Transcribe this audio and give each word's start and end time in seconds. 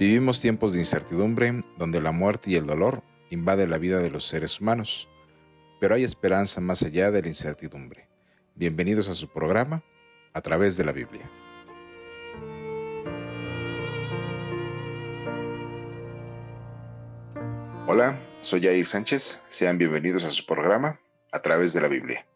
Vivimos 0.00 0.40
tiempos 0.40 0.72
de 0.72 0.78
incertidumbre 0.78 1.62
donde 1.76 2.00
la 2.00 2.10
muerte 2.10 2.52
y 2.52 2.56
el 2.56 2.64
dolor 2.64 3.02
invaden 3.28 3.68
la 3.68 3.76
vida 3.76 3.98
de 3.98 4.08
los 4.08 4.26
seres 4.26 4.58
humanos, 4.58 5.10
pero 5.78 5.94
hay 5.94 6.04
esperanza 6.04 6.62
más 6.62 6.82
allá 6.82 7.10
de 7.10 7.20
la 7.20 7.28
incertidumbre. 7.28 8.08
Bienvenidos 8.54 9.10
a 9.10 9.14
su 9.14 9.28
programa 9.28 9.84
a 10.32 10.40
través 10.40 10.78
de 10.78 10.84
la 10.86 10.92
Biblia. 10.92 11.30
Hola, 17.86 18.18
soy 18.40 18.62
Jair 18.62 18.86
Sánchez. 18.86 19.42
Sean 19.44 19.76
bienvenidos 19.76 20.24
a 20.24 20.30
su 20.30 20.46
programa 20.46 20.98
a 21.30 21.42
través 21.42 21.74
de 21.74 21.82
la 21.82 21.88
Biblia. 21.88 22.26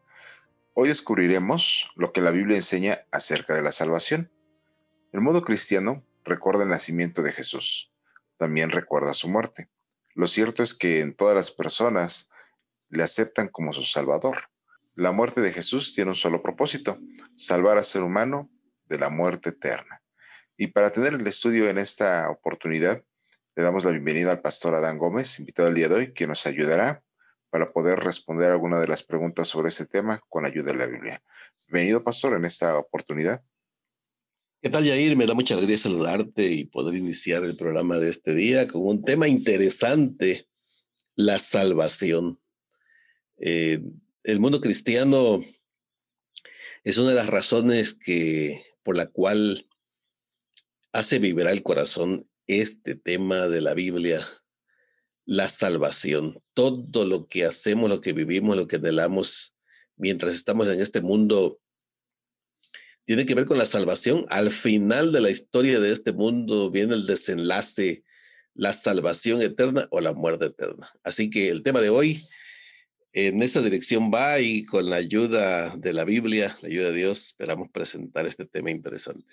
Hoy 0.75 0.89
descubriremos 0.89 1.91
lo 1.97 2.13
que 2.13 2.21
la 2.21 2.31
Biblia 2.31 2.57
enseña 2.57 3.07
acerca 3.11 3.55
de 3.55 3.63
la 3.63 3.73
salvación. 3.73 4.31
El 5.15 5.23
modo 5.23 5.43
cristiano 5.45 6.05
recuerda 6.25 6.65
el 6.65 6.71
nacimiento 6.71 7.23
de 7.23 7.33
Jesús, 7.33 7.93
también 8.37 8.71
recuerda 8.71 9.15
su 9.15 9.29
muerte. 9.29 9.69
Lo 10.15 10.27
cierto 10.27 10.63
es 10.63 10.75
que 10.75 11.01
en 11.01 11.15
todas 11.15 11.35
las 11.35 11.51
personas 11.51 12.31
le 12.89 13.03
aceptan 13.03 13.49
como 13.49 13.73
su 13.73 13.83
Salvador. 13.83 14.51
La 14.95 15.13
muerte 15.13 15.41
de 15.41 15.53
Jesús 15.53 15.93
tiene 15.93 16.11
un 16.11 16.15
solo 16.15 16.43
propósito, 16.43 16.99
salvar 17.37 17.79
al 17.79 17.85
ser 17.85 18.03
humano 18.03 18.51
de 18.87 18.99
la 18.99 19.11
muerte 19.11 19.51
eterna. 19.51 20.03
Y 20.57 20.69
para 20.69 20.93
tener 20.93 21.15
el 21.15 21.27
estudio 21.27 21.69
en 21.69 21.79
esta 21.79 22.31
oportunidad, 22.31 23.05
le 23.57 23.63
damos 23.63 23.85
la 23.85 23.91
bienvenida 23.91 24.31
al 24.31 24.41
pastor 24.41 24.75
Adán 24.75 24.99
Gómez, 24.99 25.39
invitado 25.41 25.69
el 25.69 25.75
día 25.75 25.89
de 25.89 25.95
hoy, 25.97 26.13
que 26.13 26.27
nos 26.27 26.47
ayudará 26.47 27.03
para 27.51 27.73
poder 27.73 28.01
responder 28.01 28.51
alguna 28.51 28.81
de 28.81 28.89
las 28.89 29.03
preguntas 29.03 29.49
sobre 29.49 29.69
este 29.69 29.87
tema 29.87 30.21
con 30.29 30.45
ayuda 30.45 30.73
de 30.73 30.79
la 30.79 30.87
Biblia. 30.87 31.23
Bienvenido, 31.69 32.03
pastor, 32.03 32.35
en 32.35 32.45
esta 32.45 32.79
oportunidad. 32.79 33.45
¿Qué 34.65 34.71
tal, 34.71 34.83
Yair? 34.83 35.15
Me 35.15 35.27
da 35.27 35.35
mucha 35.35 35.53
alegría 35.53 35.77
saludarte 35.77 36.51
y 36.51 36.65
poder 36.65 36.95
iniciar 36.95 37.45
el 37.45 37.55
programa 37.55 37.99
de 37.99 38.09
este 38.09 38.35
día 38.35 38.67
con 38.67 38.87
un 38.87 39.05
tema 39.05 39.29
interesante, 39.29 40.49
la 41.17 41.39
salvación. 41.39 42.41
Eh, 43.37 43.83
el 44.23 44.41
mundo 44.41 44.63
cristiano 44.63 45.45
es 46.83 46.97
una 46.97 47.11
de 47.11 47.17
las 47.17 47.27
razones 47.27 47.93
que, 47.93 48.65
por 48.83 48.97
la 48.97 49.05
cual 49.09 49.69
hace 50.93 51.19
vibrar 51.19 51.53
el 51.53 51.63
corazón 51.63 52.27
este 52.47 52.95
tema 52.95 53.49
de 53.49 53.61
la 53.61 53.75
Biblia, 53.75 54.27
la 55.27 55.51
salvación. 55.51 56.43
Todo 56.55 57.05
lo 57.05 57.27
que 57.27 57.45
hacemos, 57.45 57.91
lo 57.91 58.01
que 58.01 58.15
vivimos, 58.15 58.57
lo 58.57 58.67
que 58.67 58.77
anhelamos 58.77 59.55
mientras 59.97 60.35
estamos 60.35 60.69
en 60.69 60.81
este 60.81 61.03
mundo 61.03 61.61
tiene 63.05 63.27
que 63.27 63.35
ver 63.35 63.47
con 63.47 63.59
la 63.59 63.67
salvación. 63.67 64.25
Al 64.29 64.51
final 64.51 65.13
de 65.13 65.21
la 65.21 65.31
historia 65.31 65.81
de 65.81 65.93
este 65.93 66.13
mundo 66.13 66.71
viene 66.71 66.95
el 66.95 67.07
desenlace, 67.07 68.05
la 68.55 68.73
salvación 68.73 69.43
eterna 69.43 69.89
o 69.91 70.01
la 70.01 70.13
muerte 70.13 70.47
eterna. 70.47 70.91
Así 71.03 71.31
que 71.31 71.49
el 71.49 71.63
tema 71.63 71.81
de 71.81 71.91
hoy 71.91 72.23
en 73.13 73.43
esa 73.43 73.63
dirección 73.63 74.11
va 74.13 74.41
y 74.41 74.65
con 74.65 74.91
la 74.91 74.97
ayuda 74.97 75.77
de 75.77 75.93
la 75.93 76.05
Biblia, 76.05 76.57
la 76.63 76.69
ayuda 76.69 76.91
de 76.91 76.97
Dios, 76.97 77.27
esperamos 77.29 77.69
presentar 77.71 78.27
este 78.27 78.45
tema 78.45 78.71
interesante. 78.71 79.33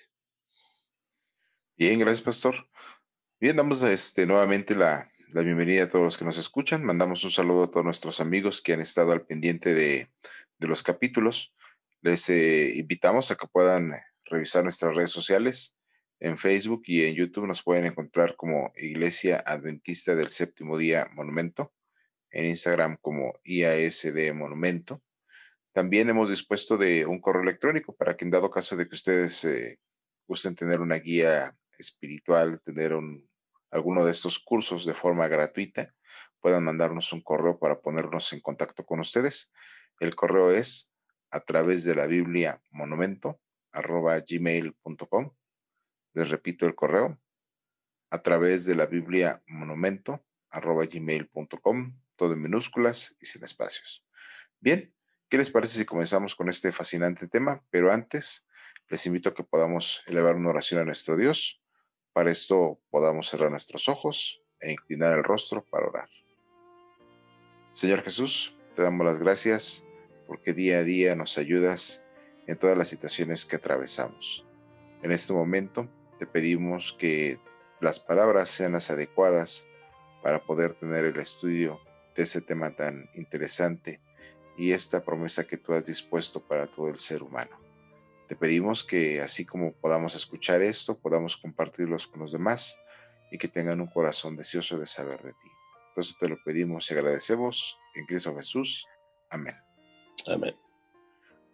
Bien, 1.78 1.98
gracias, 2.00 2.22
pastor. 2.22 2.70
Bien, 3.40 3.56
damos 3.56 3.82
este, 3.82 4.28
nuevamente 4.28 4.76
la, 4.76 5.12
la 5.30 5.42
bienvenida 5.42 5.84
a 5.84 5.88
todos 5.88 6.04
los 6.04 6.18
que 6.18 6.26
nos 6.26 6.38
escuchan. 6.38 6.84
Mandamos 6.84 7.24
un 7.24 7.32
saludo 7.32 7.64
a 7.64 7.72
todos 7.72 7.84
nuestros 7.84 8.22
amigos 8.22 8.62
que 8.62 8.74
han 8.74 8.82
estado 8.82 9.14
al 9.14 9.26
pendiente 9.26 9.74
de, 9.74 10.12
de 10.60 10.68
los 10.68 10.84
capítulos. 10.84 11.52
Les 12.04 12.28
eh, 12.32 12.74
invitamos 12.78 13.30
a 13.30 13.36
que 13.36 13.46
puedan 13.46 13.92
revisar 14.26 14.64
nuestras 14.64 14.96
redes 14.96 15.12
sociales. 15.12 15.78
En 16.20 16.40
Facebook 16.40 16.82
y 16.86 17.06
en 17.06 17.14
YouTube 17.14 17.46
nos 17.46 17.62
pueden 17.62 17.86
encontrar 17.86 18.36
como 18.36 18.74
Iglesia 18.76 19.38
Adventista 19.46 20.16
del 20.16 20.30
Séptimo 20.30 20.80
Día 20.80 21.08
Monumento. 21.14 21.76
En 22.32 22.46
Instagram 22.46 22.98
como 23.02 23.40
IASD 23.44 24.34
Monumento. 24.34 25.04
También 25.74 26.10
hemos 26.10 26.32
dispuesto 26.32 26.76
de 26.76 27.06
un 27.06 27.22
correo 27.22 27.44
electrónico 27.44 27.96
para 27.96 28.18
que 28.18 28.26
en 28.26 28.32
dado 28.32 28.50
caso 28.50 28.76
de 28.76 28.88
que 28.88 28.96
ustedes 28.96 29.46
eh, 29.46 29.80
gusten 30.28 30.56
tener 30.56 30.82
una 30.82 30.96
guía 30.96 31.56
espiritual, 31.78 32.62
tener 32.64 32.94
un, 32.96 33.30
alguno 33.70 34.04
de 34.04 34.12
estos 34.12 34.40
cursos 34.40 34.88
de 34.88 34.96
forma 34.96 35.28
gratuita, 35.28 35.94
puedan 36.40 36.64
mandarnos 36.64 37.14
un 37.14 37.22
correo 37.22 37.60
para 37.60 37.80
ponernos 37.80 38.34
en 38.34 38.42
contacto 38.42 38.86
con 38.86 39.00
ustedes. 39.00 39.52
El 40.00 40.16
correo 40.16 40.52
es 40.52 40.91
a 41.32 41.40
través 41.40 41.84
de 41.86 41.96
la 41.96 42.06
Biblia 42.06 42.62
monumento 42.70 43.42
arroba 43.72 44.20
gmail.com. 44.20 45.34
Les 46.14 46.30
repito 46.30 46.66
el 46.66 46.76
correo, 46.76 47.20
a 48.10 48.22
través 48.22 48.66
de 48.66 48.76
la 48.76 48.86
Biblia 48.86 49.42
monumento 49.48 50.26
arroba 50.50 50.86
gmail.com, 50.86 51.98
todo 52.18 52.34
en 52.34 52.42
minúsculas 52.42 53.16
y 53.22 53.26
sin 53.26 53.44
espacios. 53.44 54.06
Bien, 54.60 54.94
¿qué 55.30 55.38
les 55.38 55.50
parece 55.50 55.80
si 55.80 55.86
comenzamos 55.86 56.36
con 56.36 56.50
este 56.50 56.74
fascinante 56.74 57.28
tema? 57.28 57.64
Pero 57.70 57.92
antes, 57.92 58.46
les 58.90 59.06
invito 59.06 59.30
a 59.30 59.34
que 59.34 59.46
podamos 59.46 60.04
elevar 60.06 60.36
una 60.36 60.50
oración 60.50 60.82
a 60.82 60.86
nuestro 60.86 61.16
Dios. 61.16 61.62
Para 62.12 62.30
esto 62.30 62.82
podamos 62.90 63.30
cerrar 63.30 63.50
nuestros 63.50 63.88
ojos 63.88 64.44
e 64.60 64.74
inclinar 64.74 65.18
el 65.18 65.24
rostro 65.24 65.64
para 65.64 65.88
orar. 65.88 66.10
Señor 67.72 68.02
Jesús, 68.02 68.54
te 68.76 68.84
damos 68.84 69.06
las 69.06 69.20
gracias 69.20 69.86
porque 70.32 70.54
día 70.54 70.78
a 70.78 70.84
día 70.86 71.14
nos 71.14 71.38
ayudas 71.38 72.06
en 72.48 72.58
todas 72.58 72.78
las 72.78 72.88
situaciones 72.88 73.44
que 73.44 73.58
atravesamos. 73.58 74.48
En 75.04 75.12
este 75.12 75.34
momento 75.34 75.90
te 76.20 76.26
pedimos 76.26 76.96
que 76.98 77.38
las 77.82 78.00
palabras 78.00 78.50
sean 78.50 78.72
las 78.72 78.90
adecuadas 78.90 79.68
para 80.24 80.46
poder 80.46 80.74
tener 80.74 81.04
el 81.04 81.18
estudio 81.18 81.82
de 82.16 82.24
ese 82.24 82.40
tema 82.40 82.74
tan 82.74 83.10
interesante 83.14 84.00
y 84.58 84.72
esta 84.72 85.04
promesa 85.04 85.44
que 85.44 85.58
tú 85.58 85.74
has 85.74 85.86
dispuesto 85.86 86.48
para 86.48 86.66
todo 86.66 86.88
el 86.88 86.98
ser 86.98 87.24
humano. 87.24 87.60
Te 88.30 88.38
pedimos 88.38 88.86
que 88.86 89.20
así 89.20 89.46
como 89.46 89.74
podamos 89.74 90.16
escuchar 90.16 90.62
esto, 90.62 90.98
podamos 90.98 91.36
compartirlos 91.36 92.08
con 92.08 92.22
los 92.22 92.32
demás 92.32 92.78
y 93.34 93.38
que 93.38 93.50
tengan 93.50 93.82
un 93.82 93.88
corazón 93.88 94.38
deseoso 94.38 94.80
de 94.80 94.86
saber 94.86 95.22
de 95.24 95.34
ti. 95.34 95.52
Entonces 95.90 96.16
te 96.18 96.30
lo 96.30 96.42
pedimos 96.46 96.90
y 96.90 96.94
agradecemos 96.94 97.78
en 97.96 98.06
Cristo 98.06 98.34
Jesús. 98.34 98.88
Amén. 99.30 99.71
Amén. 100.28 100.56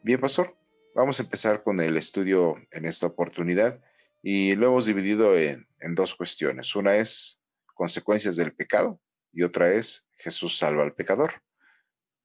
Bien, 0.03 0.19
pastor, 0.19 0.57
vamos 0.93 1.19
a 1.19 1.23
empezar 1.23 1.63
con 1.63 1.79
el 1.79 1.95
estudio 1.95 2.55
en 2.71 2.85
esta 2.85 3.07
oportunidad 3.07 3.81
y 4.21 4.55
lo 4.55 4.67
hemos 4.67 4.85
dividido 4.85 5.37
en, 5.37 5.67
dos 5.95 6.15
cuestiones. 6.15 6.75
Una 6.75 6.97
es 6.97 7.41
consecuencias 7.75 8.35
del 8.35 8.53
pecado 8.53 8.99
y 9.31 9.43
otra 9.43 9.71
es 9.71 10.09
Jesús 10.17 10.57
salva 10.57 10.83
al 10.83 10.95
pecador. 10.95 11.43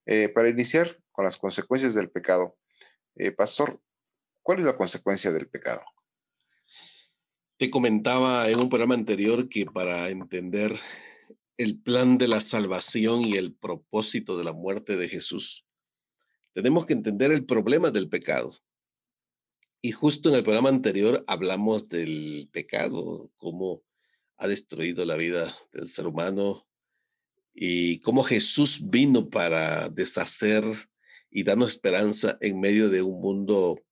Eh, 0.07 0.29
para 0.29 0.49
iniciar 0.49 1.01
con 1.13 1.25
las 1.25 1.37
consecuencias 1.37 1.95
del 1.95 2.11
pecado, 2.11 2.59
eh, 3.17 3.31
pastor, 3.31 3.81
¿cuál 4.43 4.59
es 4.59 4.65
la 4.65 4.77
consecuencia 4.77 5.31
del 5.31 5.49
pecado? 5.49 5.85
Te 7.57 7.71
comentaba 7.71 8.49
en 8.49 8.59
un 8.59 8.69
programa 8.69 8.95
anterior 8.95 9.49
que 9.49 9.67
para 9.67 10.09
entender 10.09 10.75
el 11.57 11.81
plan 11.81 12.19
de 12.19 12.27
la 12.27 12.41
salvación 12.41 13.21
y 13.21 13.37
el 13.37 13.55
propósito 13.55 14.37
de 14.37 14.45
la 14.45 14.53
muerte 14.53 14.97
de 14.97 15.09
Jesús, 15.09 15.67
tenemos 16.53 16.87
que 16.87 16.93
entender 16.93 17.33
el 17.33 17.45
problema 17.45 17.91
del 17.91 18.09
pecado. 18.09 18.53
Y 19.81 19.93
justo 19.93 20.29
en 20.29 20.37
el 20.37 20.45
programa 20.45 20.69
anterior 20.69 21.25
hablamos 21.27 21.89
del 21.89 22.49
pecado, 22.53 23.33
cómo 23.37 23.83
ha 24.37 24.47
destruido 24.47 25.05
la 25.05 25.17
vida 25.17 25.57
del 25.73 25.89
ser 25.89 26.07
humano 26.07 26.67
y 27.55 27.99
cómo 28.01 28.23
Jesús 28.23 28.91
vino 28.91 29.29
para 29.29 29.89
deshacer 29.89 30.65
y 31.31 31.43
darnos 31.43 31.71
esperanza 31.71 32.39
en 32.41 32.61
medio 32.61 32.91
de 32.91 33.03
un 33.03 33.21
mundo 33.21 33.83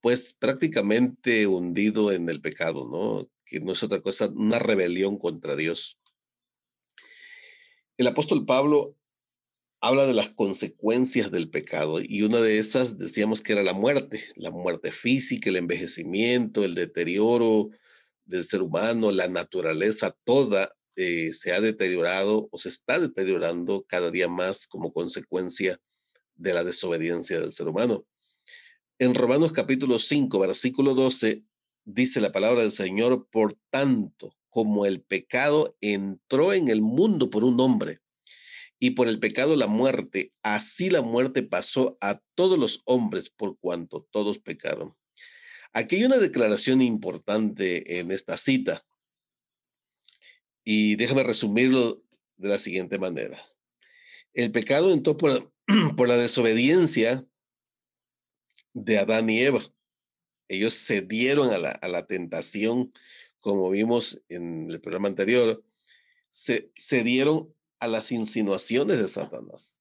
pues 0.00 0.32
prácticamente 0.32 1.46
hundido 1.46 2.12
en 2.12 2.28
el 2.28 2.40
pecado, 2.40 2.88
¿no? 2.88 3.30
Que 3.44 3.60
no 3.60 3.72
es 3.72 3.82
otra 3.82 4.00
cosa, 4.00 4.28
una 4.28 4.58
rebelión 4.58 5.18
contra 5.18 5.56
Dios. 5.56 5.98
El 7.96 8.06
apóstol 8.06 8.46
Pablo 8.46 8.97
habla 9.80 10.06
de 10.06 10.14
las 10.14 10.30
consecuencias 10.30 11.30
del 11.30 11.50
pecado 11.50 12.00
y 12.00 12.22
una 12.22 12.40
de 12.40 12.58
esas 12.58 12.98
decíamos 12.98 13.42
que 13.42 13.52
era 13.52 13.62
la 13.62 13.72
muerte, 13.72 14.20
la 14.36 14.50
muerte 14.50 14.90
física, 14.90 15.50
el 15.50 15.56
envejecimiento, 15.56 16.64
el 16.64 16.74
deterioro 16.74 17.70
del 18.24 18.44
ser 18.44 18.62
humano, 18.62 19.12
la 19.12 19.28
naturaleza 19.28 20.16
toda 20.24 20.74
eh, 20.96 21.32
se 21.32 21.52
ha 21.52 21.60
deteriorado 21.60 22.48
o 22.50 22.58
se 22.58 22.70
está 22.70 22.98
deteriorando 22.98 23.84
cada 23.88 24.10
día 24.10 24.28
más 24.28 24.66
como 24.66 24.92
consecuencia 24.92 25.80
de 26.34 26.54
la 26.54 26.64
desobediencia 26.64 27.40
del 27.40 27.52
ser 27.52 27.68
humano. 27.68 28.04
En 28.98 29.14
Romanos 29.14 29.52
capítulo 29.52 30.00
5, 30.00 30.40
versículo 30.40 30.94
12, 30.94 31.44
dice 31.84 32.20
la 32.20 32.32
palabra 32.32 32.62
del 32.62 32.72
Señor, 32.72 33.28
por 33.30 33.56
tanto, 33.70 34.34
como 34.48 34.86
el 34.86 35.02
pecado 35.02 35.76
entró 35.80 36.52
en 36.52 36.66
el 36.66 36.82
mundo 36.82 37.30
por 37.30 37.44
un 37.44 37.60
hombre, 37.60 38.00
y 38.78 38.90
por 38.90 39.08
el 39.08 39.18
pecado 39.18 39.56
la 39.56 39.66
muerte, 39.66 40.32
así 40.42 40.90
la 40.90 41.02
muerte 41.02 41.42
pasó 41.42 41.98
a 42.00 42.20
todos 42.34 42.58
los 42.58 42.82
hombres 42.84 43.30
por 43.30 43.58
cuanto 43.58 44.08
todos 44.10 44.38
pecaron. 44.38 44.96
Aquí 45.72 45.96
hay 45.96 46.04
una 46.04 46.18
declaración 46.18 46.80
importante 46.80 47.98
en 47.98 48.10
esta 48.10 48.36
cita. 48.36 48.86
Y 50.64 50.96
déjame 50.96 51.22
resumirlo 51.22 52.02
de 52.36 52.48
la 52.48 52.58
siguiente 52.58 52.98
manera. 52.98 53.42
El 54.32 54.52
pecado 54.52 54.92
entró 54.92 55.16
por, 55.16 55.52
por 55.96 56.08
la 56.08 56.16
desobediencia 56.16 57.26
de 58.74 58.98
Adán 58.98 59.28
y 59.28 59.40
Eva. 59.40 59.60
Ellos 60.48 60.74
cedieron 60.74 61.52
a 61.52 61.58
la, 61.58 61.70
a 61.70 61.88
la 61.88 62.06
tentación, 62.06 62.92
como 63.40 63.70
vimos 63.70 64.22
en 64.28 64.70
el 64.70 64.80
programa 64.80 65.08
anterior, 65.08 65.64
se 66.30 66.70
cedieron 66.76 67.54
a 67.80 67.88
las 67.88 68.12
insinuaciones 68.12 69.00
de 69.00 69.08
Satanás. 69.08 69.80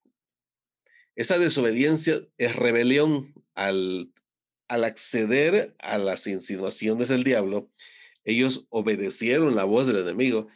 Esa 1.15 1.39
desobediencia 1.39 2.19
es 2.37 2.55
rebelión 2.55 3.33
al, 3.55 4.13
al 4.67 4.83
acceder 4.83 5.75
a 5.79 5.97
las 5.97 6.27
insinuaciones 6.27 7.07
del 7.07 7.23
diablo. 7.23 7.71
Ellos 8.23 8.67
obedecieron 8.69 9.55
la 9.55 9.63
voz 9.63 9.87
del 9.87 9.97
enemigo 9.97 10.47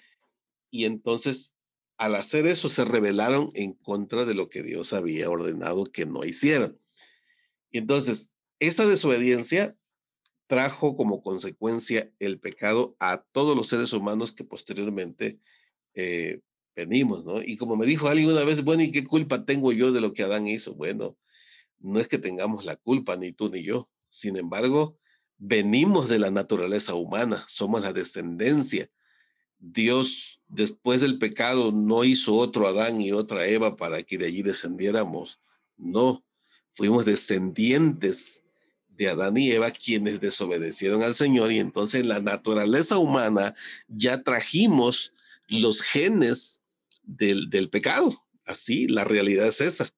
y 0.69 0.85
entonces 0.85 1.55
al 1.97 2.15
hacer 2.15 2.47
eso 2.47 2.69
se 2.69 2.85
rebelaron 2.85 3.49
en 3.53 3.73
contra 3.73 4.25
de 4.25 4.33
lo 4.33 4.49
que 4.49 4.63
Dios 4.63 4.93
había 4.93 5.29
ordenado 5.29 5.85
que 5.85 6.05
no 6.05 6.23
hicieran. 6.23 6.79
Y 7.71 7.77
entonces 7.77 8.37
esa 8.59 8.85
desobediencia 8.85 9.75
trajo 10.47 10.95
como 10.95 11.23
consecuencia 11.23 12.11
el 12.19 12.39
pecado 12.39 12.95
a 12.99 13.23
todos 13.31 13.55
los 13.55 13.67
seres 13.67 13.93
humanos 13.93 14.31
que 14.31 14.43
posteriormente 14.43 15.39
eh, 15.95 16.41
venimos, 16.75 17.25
¿no? 17.25 17.41
Y 17.41 17.57
como 17.57 17.75
me 17.75 17.85
dijo 17.85 18.07
alguien 18.07 18.29
una 18.29 18.43
vez, 18.43 18.63
bueno, 18.63 18.83
¿y 18.83 18.91
qué 18.91 19.05
culpa 19.05 19.45
tengo 19.45 19.71
yo 19.71 19.91
de 19.91 20.01
lo 20.01 20.13
que 20.13 20.23
Adán 20.23 20.47
hizo? 20.47 20.73
Bueno, 20.75 21.17
no 21.79 21.99
es 21.99 22.07
que 22.07 22.17
tengamos 22.17 22.65
la 22.65 22.75
culpa, 22.75 23.15
ni 23.15 23.31
tú 23.31 23.49
ni 23.49 23.63
yo. 23.63 23.89
Sin 24.09 24.37
embargo, 24.37 24.97
venimos 25.37 26.09
de 26.09 26.19
la 26.19 26.31
naturaleza 26.31 26.93
humana, 26.93 27.45
somos 27.47 27.81
la 27.81 27.93
descendencia. 27.93 28.89
Dios, 29.59 30.41
después 30.47 31.01
del 31.01 31.19
pecado, 31.19 31.71
no 31.71 32.03
hizo 32.03 32.35
otro 32.35 32.67
Adán 32.67 33.01
y 33.01 33.11
otra 33.11 33.45
Eva 33.45 33.75
para 33.75 34.01
que 34.03 34.17
de 34.17 34.27
allí 34.27 34.41
descendiéramos. 34.41 35.39
No, 35.77 36.23
fuimos 36.71 37.05
descendientes 37.05 38.43
de 38.89 39.09
Adán 39.09 39.37
y 39.37 39.51
Eva 39.51 39.71
quienes 39.71 40.19
desobedecieron 40.19 41.01
al 41.01 41.13
Señor 41.13 41.51
y 41.51 41.59
entonces 41.59 42.05
la 42.05 42.19
naturaleza 42.19 42.97
humana 42.97 43.53
ya 43.87 44.23
trajimos 44.23 45.13
los 45.47 45.81
genes 45.81 46.60
del, 47.03 47.69
pecado. 47.69 48.11
Así, 48.45 48.87
la 48.87 49.03
realidad 49.03 49.47
es 49.47 49.61
esa. 49.61 49.89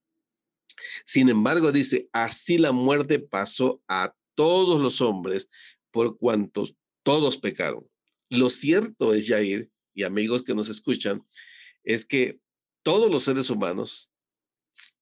Sin 1.06 1.30
embargo, 1.30 1.72
dice, 1.72 2.10
así 2.12 2.58
la 2.58 2.72
muerte 2.72 3.20
pasó 3.20 3.82
a 3.88 4.16
todos 4.36 4.82
los 4.82 5.02
hombres 5.02 5.50
por 5.92 6.18
cuantos 6.18 6.76
todos 7.04 7.38
pecaron. 7.38 7.88
Lo 8.30 8.50
cierto 8.50 9.14
es, 9.14 9.28
Jair, 9.28 9.70
y 9.94 10.04
amigos 10.04 10.44
que 10.44 10.56
nos 10.56 10.70
escuchan, 10.70 11.26
es 11.84 12.06
que 12.06 12.40
todos 12.82 13.12
los 13.12 13.24
seres 13.24 13.50
humanos, 13.50 14.12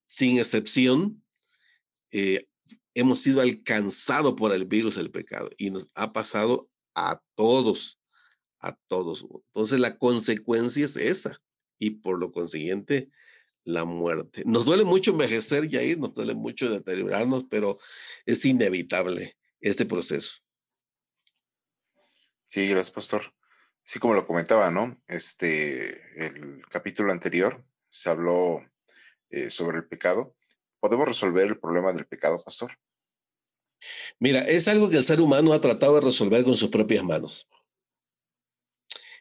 sin 0.05 0.39
excepción, 0.39 1.23
eh, 2.11 2.47
hemos 2.93 3.21
sido 3.21 3.41
alcanzados 3.41 4.33
por 4.33 4.51
el 4.53 4.65
virus 4.65 4.95
del 4.95 5.11
pecado 5.11 5.49
y 5.57 5.69
nos 5.69 5.89
ha 5.93 6.11
pasado 6.11 6.69
a 6.93 7.21
todos 7.35 8.01
a 8.61 8.77
todos. 8.87 9.25
Entonces 9.47 9.79
la 9.79 9.97
consecuencia 9.97 10.85
es 10.85 10.95
esa 10.95 11.41
y 11.81 11.89
por 11.89 12.19
lo 12.19 12.31
consiguiente 12.31 13.09
la 13.63 13.85
muerte. 13.85 14.43
Nos 14.45 14.65
duele 14.65 14.83
mucho 14.83 15.11
envejecer, 15.11 15.67
Yair, 15.67 15.97
nos 15.97 16.13
duele 16.13 16.35
mucho 16.35 16.69
deteriorarnos, 16.69 17.45
pero 17.49 17.79
es 18.25 18.45
inevitable 18.45 19.35
este 19.59 19.85
proceso. 19.87 20.35
Sí, 22.45 22.67
gracias, 22.67 22.91
pastor. 22.91 23.33
Sí, 23.81 23.97
como 23.97 24.13
lo 24.13 24.27
comentaba, 24.27 24.69
¿no? 24.69 24.95
Este, 25.07 25.89
el 26.23 26.61
capítulo 26.69 27.11
anterior 27.11 27.65
se 27.89 28.11
habló 28.11 28.63
eh, 29.31 29.49
sobre 29.49 29.77
el 29.77 29.87
pecado. 29.87 30.35
¿Podemos 30.79 31.07
resolver 31.07 31.47
el 31.47 31.59
problema 31.59 31.91
del 31.93 32.05
pecado, 32.05 32.43
pastor? 32.43 32.77
Mira, 34.19 34.41
es 34.41 34.67
algo 34.67 34.87
que 34.91 34.97
el 34.97 35.03
ser 35.03 35.19
humano 35.19 35.51
ha 35.51 35.61
tratado 35.61 35.95
de 35.95 36.01
resolver 36.01 36.43
con 36.43 36.55
sus 36.55 36.69
propias 36.69 37.03
manos. 37.03 37.47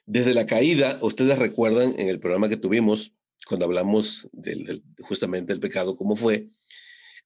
Desde 0.06 0.34
la 0.34 0.46
caída, 0.46 0.98
ustedes 1.02 1.38
recuerdan 1.38 1.94
en 1.98 2.08
el 2.08 2.20
programa 2.20 2.48
que 2.48 2.56
tuvimos, 2.56 3.12
cuando 3.46 3.66
hablamos 3.66 4.28
del, 4.32 4.82
justamente 5.00 5.52
del 5.52 5.60
pecado, 5.60 5.96
cómo 5.96 6.16
fue, 6.16 6.48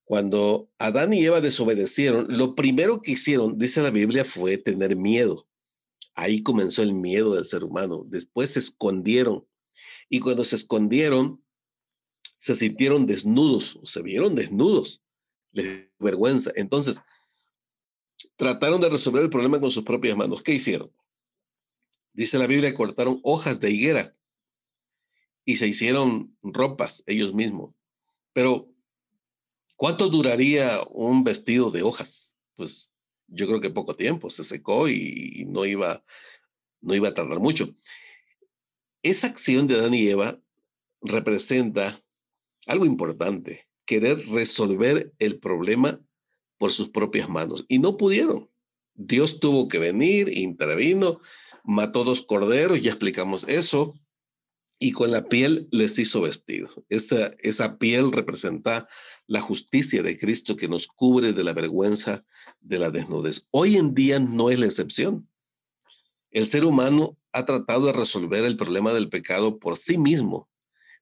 cuando 0.04 0.70
Adán 0.78 1.14
y 1.14 1.24
Eva 1.24 1.40
desobedecieron, 1.40 2.26
lo 2.28 2.54
primero 2.54 3.00
que 3.00 3.12
hicieron, 3.12 3.58
dice 3.58 3.82
la 3.82 3.90
Biblia, 3.90 4.24
fue 4.24 4.58
tener 4.58 4.96
miedo. 4.96 5.48
Ahí 6.14 6.42
comenzó 6.42 6.82
el 6.82 6.94
miedo 6.94 7.34
del 7.34 7.46
ser 7.46 7.64
humano. 7.64 8.04
Después 8.06 8.50
se 8.50 8.60
escondieron. 8.60 9.46
Y 10.10 10.20
cuando 10.20 10.44
se 10.44 10.56
escondieron, 10.56 11.42
se 12.36 12.54
sintieron 12.54 13.06
desnudos, 13.06 13.80
se 13.82 14.02
vieron 14.02 14.34
desnudos. 14.34 15.02
Les 15.52 15.88
vergüenza. 15.98 16.52
Entonces, 16.54 17.00
trataron 18.36 18.80
de 18.80 18.90
resolver 18.90 19.22
el 19.22 19.30
problema 19.30 19.58
con 19.60 19.70
sus 19.70 19.84
propias 19.84 20.16
manos. 20.16 20.42
¿Qué 20.42 20.52
hicieron? 20.52 20.92
Dice 22.14 22.38
la 22.38 22.46
Biblia, 22.46 22.74
cortaron 22.74 23.20
hojas 23.24 23.60
de 23.60 23.70
higuera 23.70 24.12
y 25.44 25.56
se 25.56 25.66
hicieron 25.66 26.36
ropas 26.42 27.02
ellos 27.06 27.34
mismos. 27.34 27.74
Pero, 28.32 28.72
¿cuánto 29.76 30.08
duraría 30.08 30.80
un 30.90 31.24
vestido 31.24 31.70
de 31.70 31.82
hojas? 31.82 32.38
Pues 32.54 32.92
yo 33.26 33.46
creo 33.46 33.60
que 33.60 33.70
poco 33.70 33.96
tiempo, 33.96 34.30
se 34.30 34.44
secó 34.44 34.88
y 34.88 35.44
no 35.48 35.66
iba, 35.66 36.04
no 36.80 36.94
iba 36.94 37.08
a 37.08 37.14
tardar 37.14 37.40
mucho. 37.40 37.74
Esa 39.02 39.26
acción 39.26 39.66
de 39.66 39.74
Adán 39.74 39.94
y 39.94 40.06
Eva 40.06 40.40
representa 41.02 42.00
algo 42.66 42.84
importante, 42.84 43.68
querer 43.84 44.24
resolver 44.28 45.12
el 45.18 45.38
problema 45.40 46.00
por 46.58 46.72
sus 46.72 46.88
propias 46.88 47.28
manos 47.28 47.66
y 47.68 47.80
no 47.80 47.96
pudieron. 47.96 48.50
Dios 48.94 49.40
tuvo 49.40 49.68
que 49.68 49.78
venir, 49.78 50.30
intervino, 50.32 51.20
mató 51.64 52.04
dos 52.04 52.22
corderos, 52.22 52.80
ya 52.80 52.90
explicamos 52.90 53.44
eso, 53.48 53.94
y 54.78 54.92
con 54.92 55.10
la 55.10 55.28
piel 55.28 55.68
les 55.70 55.98
hizo 55.98 56.20
vestido. 56.20 56.68
Esa, 56.88 57.30
esa 57.38 57.78
piel 57.78 58.12
representa 58.12 58.86
la 59.26 59.40
justicia 59.40 60.02
de 60.02 60.16
Cristo 60.16 60.56
que 60.56 60.68
nos 60.68 60.86
cubre 60.86 61.32
de 61.32 61.44
la 61.44 61.52
vergüenza 61.52 62.24
de 62.60 62.78
la 62.78 62.90
desnudez. 62.90 63.46
Hoy 63.50 63.76
en 63.76 63.94
día 63.94 64.18
no 64.18 64.50
es 64.50 64.58
la 64.58 64.66
excepción. 64.66 65.28
El 66.30 66.46
ser 66.46 66.64
humano 66.64 67.16
ha 67.32 67.46
tratado 67.46 67.86
de 67.86 67.92
resolver 67.92 68.44
el 68.44 68.56
problema 68.56 68.92
del 68.92 69.08
pecado 69.08 69.58
por 69.58 69.76
sí 69.76 69.98
mismo. 69.98 70.48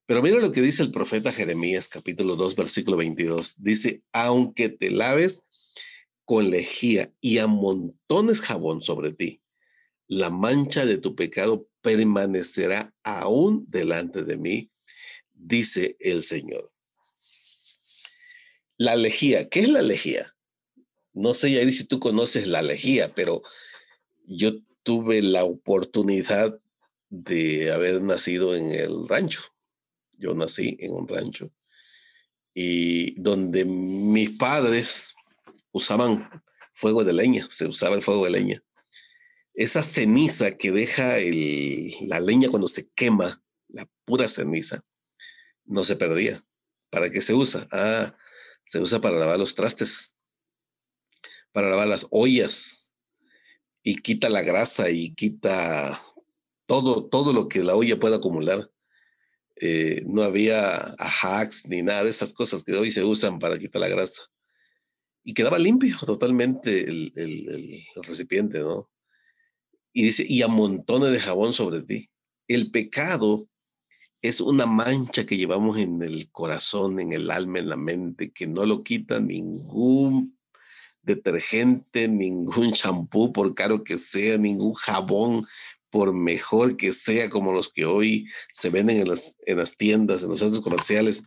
Pero 0.07 0.23
mira 0.23 0.39
lo 0.41 0.53
que 0.53 0.61
dice 0.61 0.83
el 0.83 0.91
profeta 0.91 1.33
Jeremías, 1.33 1.89
capítulo 1.89 2.37
2, 2.37 2.57
versículo 2.57 2.97
22. 2.97 3.55
Dice, 3.59 4.03
aunque 4.13 4.69
te 4.69 4.91
laves 4.91 5.45
con 6.25 6.51
lejía 6.51 7.13
y 7.21 7.39
amontones 7.39 8.41
jabón 8.41 8.83
sobre 8.83 9.13
ti, 9.13 9.42
la 10.13 10.29
mancha 10.29 10.85
de 10.85 10.99
tu 10.99 11.17
pecado 11.17 11.67
permanecerá 11.81 12.95
aún 13.03 13.65
delante 13.69 14.25
de 14.25 14.37
mí, 14.37 14.71
dice 15.33 15.97
el 16.01 16.23
Señor. 16.23 16.71
La 18.77 18.95
lejía, 18.97 19.49
¿qué 19.49 19.61
es 19.61 19.71
la 19.71 19.81
lejía? 19.81 20.37
No 21.15 21.33
sé, 21.33 21.53
Yair, 21.53 21.73
si 21.73 21.85
tú 21.85 21.99
conoces 21.99 22.47
la 22.47 22.61
lejía, 22.61 23.15
pero 23.15 23.43
yo 24.27 24.53
tuve 24.83 25.23
la 25.23 25.45
oportunidad 25.45 26.61
de 27.09 27.73
haber 27.73 28.03
nacido 28.03 28.55
en 28.55 28.71
el 28.73 29.09
rancho. 29.09 29.41
Yo 30.19 30.35
nací 30.35 30.77
en 30.81 30.93
un 30.93 31.09
rancho 31.09 31.51
y 32.53 33.19
donde 33.19 33.65
mis 33.65 34.31
padres 34.37 35.15
usaban 35.71 36.29
fuego 36.75 37.03
de 37.03 37.15
leña, 37.15 37.47
se 37.49 37.67
usaba 37.67 37.95
el 37.97 38.03
fuego 38.03 38.27
de 38.27 38.31
leña 38.33 38.63
esa 39.55 39.83
ceniza 39.83 40.57
que 40.57 40.73
deja 40.73 41.17
la 42.07 42.21
leña 42.21 42.49
cuando 42.49 42.69
se 42.69 42.89
quema, 42.91 43.43
la 43.69 43.89
pura 44.05 44.29
ceniza, 44.29 44.85
no 45.65 45.85
se 45.85 45.97
perdía. 45.97 46.45
¿Para 46.91 47.11
qué 47.11 47.21
se 47.21 47.35
usa? 47.35 47.67
Ah, 47.71 48.17
se 48.65 48.81
usa 48.81 49.01
para 49.01 49.19
lavar 49.19 49.39
los 49.39 49.55
trastes, 49.55 50.15
para 51.53 51.69
lavar 51.69 51.89
las 51.89 52.07
ollas 52.11 52.95
y 53.83 53.97
quita 53.97 54.29
la 54.29 54.43
grasa 54.43 54.91
y 54.91 55.15
quita 55.15 56.01
todo, 56.67 57.09
todo 57.09 57.33
lo 57.33 57.49
que 57.49 57.65
la 57.65 57.75
olla 57.75 57.99
pueda 57.99 58.17
acumular. 58.17 58.71
Eh, 59.57 60.03
no 60.07 60.23
había 60.23 60.77
ajax 60.99 61.67
ni 61.69 61.83
nada 61.83 62.05
de 62.05 62.11
esas 62.11 62.33
cosas 62.33 62.65
que 62.65 62.73
hoy 62.73 62.91
se 62.91 63.05
usan 63.05 63.39
para 63.39 63.59
quitar 63.59 63.81
la 63.81 63.89
grasa. 63.89 64.23
Y 65.25 65.35
quedaba 65.35 65.59
limpio 65.59 65.97
totalmente 66.05 66.85
el, 66.85 67.13
el 67.15 67.85
recipiente, 68.03 68.59
¿no? 68.59 68.92
Y 69.93 70.05
dice, 70.05 70.25
y 70.29 70.43
amontones 70.43 71.13
de 71.13 71.21
jabón 71.21 71.53
sobre 71.53 71.83
ti. 71.83 72.09
El 72.49 72.71
pecado 72.71 73.49
es 74.23 74.41
una 74.41 74.67
mancha 74.67 75.27
que 75.27 75.37
llevamos 75.37 75.79
en 75.79 76.03
el 76.03 76.31
corazón, 76.31 77.01
en 77.01 77.13
el 77.13 77.31
alma, 77.31 77.59
en 77.59 77.69
la 77.69 77.77
mente, 77.77 78.33
que 78.33 78.47
no 78.47 78.65
lo 78.65 78.83
quita 78.83 79.21
ningún 79.21 80.39
detergente, 81.03 82.09
ningún 82.09 82.73
champú, 82.73 83.33
por 83.33 83.55
caro 83.55 83.83
que 83.83 83.99
sea, 83.99 84.39
ningún 84.39 84.75
jabón 84.75 85.43
por 85.91 86.15
mejor 86.15 86.77
que 86.77 86.93
sea 86.93 87.29
como 87.29 87.53
los 87.53 87.71
que 87.71 87.85
hoy 87.85 88.27
se 88.51 88.71
venden 88.71 89.01
en 89.01 89.09
las, 89.09 89.37
en 89.45 89.59
las 89.59 89.77
tiendas, 89.77 90.23
en 90.23 90.31
los 90.31 90.39
centros 90.39 90.63
comerciales, 90.63 91.25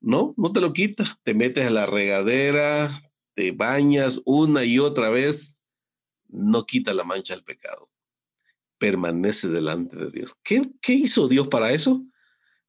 no, 0.00 0.34
no 0.36 0.52
te 0.52 0.60
lo 0.60 0.72
quita. 0.72 1.18
Te 1.22 1.32
metes 1.32 1.66
a 1.66 1.70
la 1.70 1.86
regadera, 1.86 2.90
te 3.34 3.52
bañas 3.52 4.20
una 4.24 4.64
y 4.64 4.80
otra 4.80 5.10
vez, 5.10 5.60
no 6.34 6.66
quita 6.66 6.92
la 6.92 7.04
mancha 7.04 7.34
del 7.34 7.44
pecado. 7.44 7.90
Permanece 8.78 9.48
delante 9.48 9.96
de 9.96 10.10
Dios. 10.10 10.34
¿Qué, 10.42 10.70
qué 10.82 10.92
hizo 10.94 11.28
Dios 11.28 11.48
para 11.48 11.72
eso? 11.72 12.04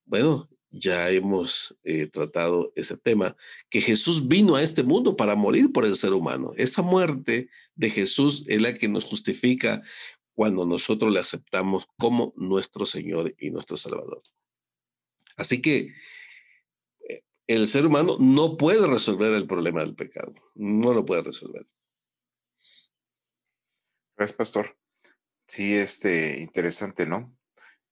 Bueno, 0.06 0.48
ya 0.76 1.10
hemos 1.10 1.78
eh, 1.84 2.08
tratado 2.08 2.72
ese 2.76 2.98
tema, 2.98 3.36
que 3.70 3.82
Jesús 3.82 4.28
vino 4.28 4.56
a 4.56 4.62
este 4.62 4.84
mundo 4.84 5.16
para 5.16 5.36
morir 5.36 5.72
por 5.72 5.86
el 5.86 5.96
ser 5.96 6.14
humano. 6.14 6.54
Esa 6.58 6.82
muerte 6.82 7.50
de 7.76 7.90
Jesús 7.90 8.44
es 8.48 8.62
la 8.62 8.78
que 8.78 8.88
nos 8.88 9.06
justifica 9.06 9.82
cuando 10.34 10.66
nosotros 10.66 11.14
le 11.14 11.20
aceptamos 11.20 11.88
como 11.98 12.34
nuestro 12.36 12.86
Señor 12.86 13.34
y 13.40 13.52
nuestro 13.52 13.78
Salvador. 13.78 14.22
Así 15.38 15.62
que 15.62 15.94
eh, 17.10 17.24
el 17.48 17.68
ser 17.68 17.86
humano 17.86 18.18
no 18.20 18.58
puede 18.58 18.86
resolver 18.86 19.34
el 19.34 19.48
problema 19.48 19.82
del 19.82 19.96
pecado, 19.96 20.34
no 20.56 20.94
lo 20.94 21.06
puede 21.06 21.22
resolver. 21.22 21.66
Gracias, 24.18 24.38
pastor. 24.38 24.78
Sí, 25.46 25.76
este, 25.76 26.42
interesante, 26.42 27.06
¿no? 27.06 27.38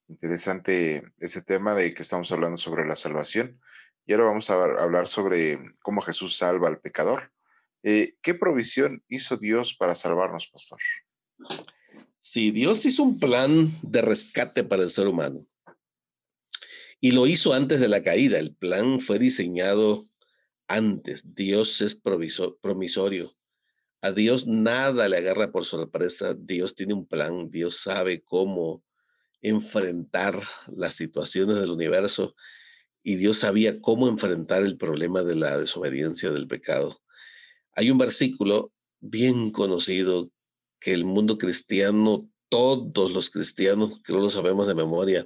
Interesante 0.07 1.03
ese 1.19 1.41
tema 1.41 1.75
de 1.75 1.93
que 1.93 2.01
estamos 2.01 2.31
hablando 2.31 2.57
sobre 2.57 2.87
la 2.87 2.95
salvación. 2.95 3.59
Y 4.05 4.13
ahora 4.13 4.25
vamos 4.25 4.49
a 4.49 4.53
hablar 4.53 5.07
sobre 5.07 5.59
cómo 5.81 6.01
Jesús 6.01 6.37
salva 6.37 6.69
al 6.69 6.79
pecador. 6.79 7.31
Eh, 7.83 8.15
¿Qué 8.21 8.33
provisión 8.33 9.03
hizo 9.09 9.37
Dios 9.37 9.75
para 9.75 9.95
salvarnos, 9.95 10.47
pastor? 10.47 10.79
Sí, 12.19 12.51
Dios 12.51 12.85
hizo 12.85 13.03
un 13.03 13.19
plan 13.19 13.69
de 13.81 14.01
rescate 14.01 14.63
para 14.63 14.83
el 14.83 14.89
ser 14.89 15.07
humano. 15.07 15.45
Y 17.01 17.11
lo 17.11 17.27
hizo 17.27 17.53
antes 17.53 17.81
de 17.81 17.89
la 17.89 18.01
caída. 18.01 18.39
El 18.39 18.55
plan 18.55 19.01
fue 19.01 19.19
diseñado 19.19 20.05
antes. 20.69 21.35
Dios 21.35 21.81
es 21.81 21.95
promisorio. 21.95 23.35
A 24.03 24.11
Dios 24.11 24.47
nada 24.47 25.07
le 25.07 25.15
agarra 25.15 25.53
por 25.53 25.63
sorpresa. 25.63 26.35
Dios 26.37 26.75
tiene 26.75 26.93
un 26.93 27.07
plan. 27.07 27.49
Dios 27.49 27.77
sabe 27.77 28.21
cómo 28.21 28.83
enfrentar 29.41 30.43
las 30.67 30.95
situaciones 30.95 31.55
del 31.61 31.71
universo 31.71 32.35
y 33.01 33.15
Dios 33.15 33.37
sabía 33.37 33.79
cómo 33.79 34.09
enfrentar 34.09 34.63
el 34.63 34.75
problema 34.75 35.23
de 35.23 35.35
la 35.35 35.57
desobediencia 35.57 36.31
del 36.31 36.49
pecado. 36.49 37.01
Hay 37.77 37.91
un 37.91 37.97
versículo 37.97 38.73
bien 38.99 39.51
conocido 39.51 40.29
que 40.81 40.93
el 40.93 41.05
mundo 41.05 41.37
cristiano, 41.37 42.29
todos 42.49 43.13
los 43.13 43.29
cristianos, 43.29 44.01
que 44.01 44.11
lo 44.11 44.29
sabemos 44.29 44.67
de 44.67 44.75
memoria, 44.75 45.25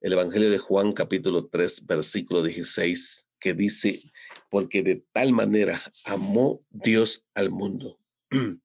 el 0.00 0.14
Evangelio 0.14 0.50
de 0.50 0.56
Juan 0.56 0.94
capítulo 0.94 1.48
3, 1.48 1.84
versículo 1.84 2.42
16, 2.42 3.28
que 3.38 3.52
dice, 3.52 4.00
porque 4.48 4.82
de 4.82 5.04
tal 5.12 5.32
manera 5.32 5.78
amó 6.04 6.62
Dios 6.70 7.26
al 7.34 7.50
mundo, 7.50 7.97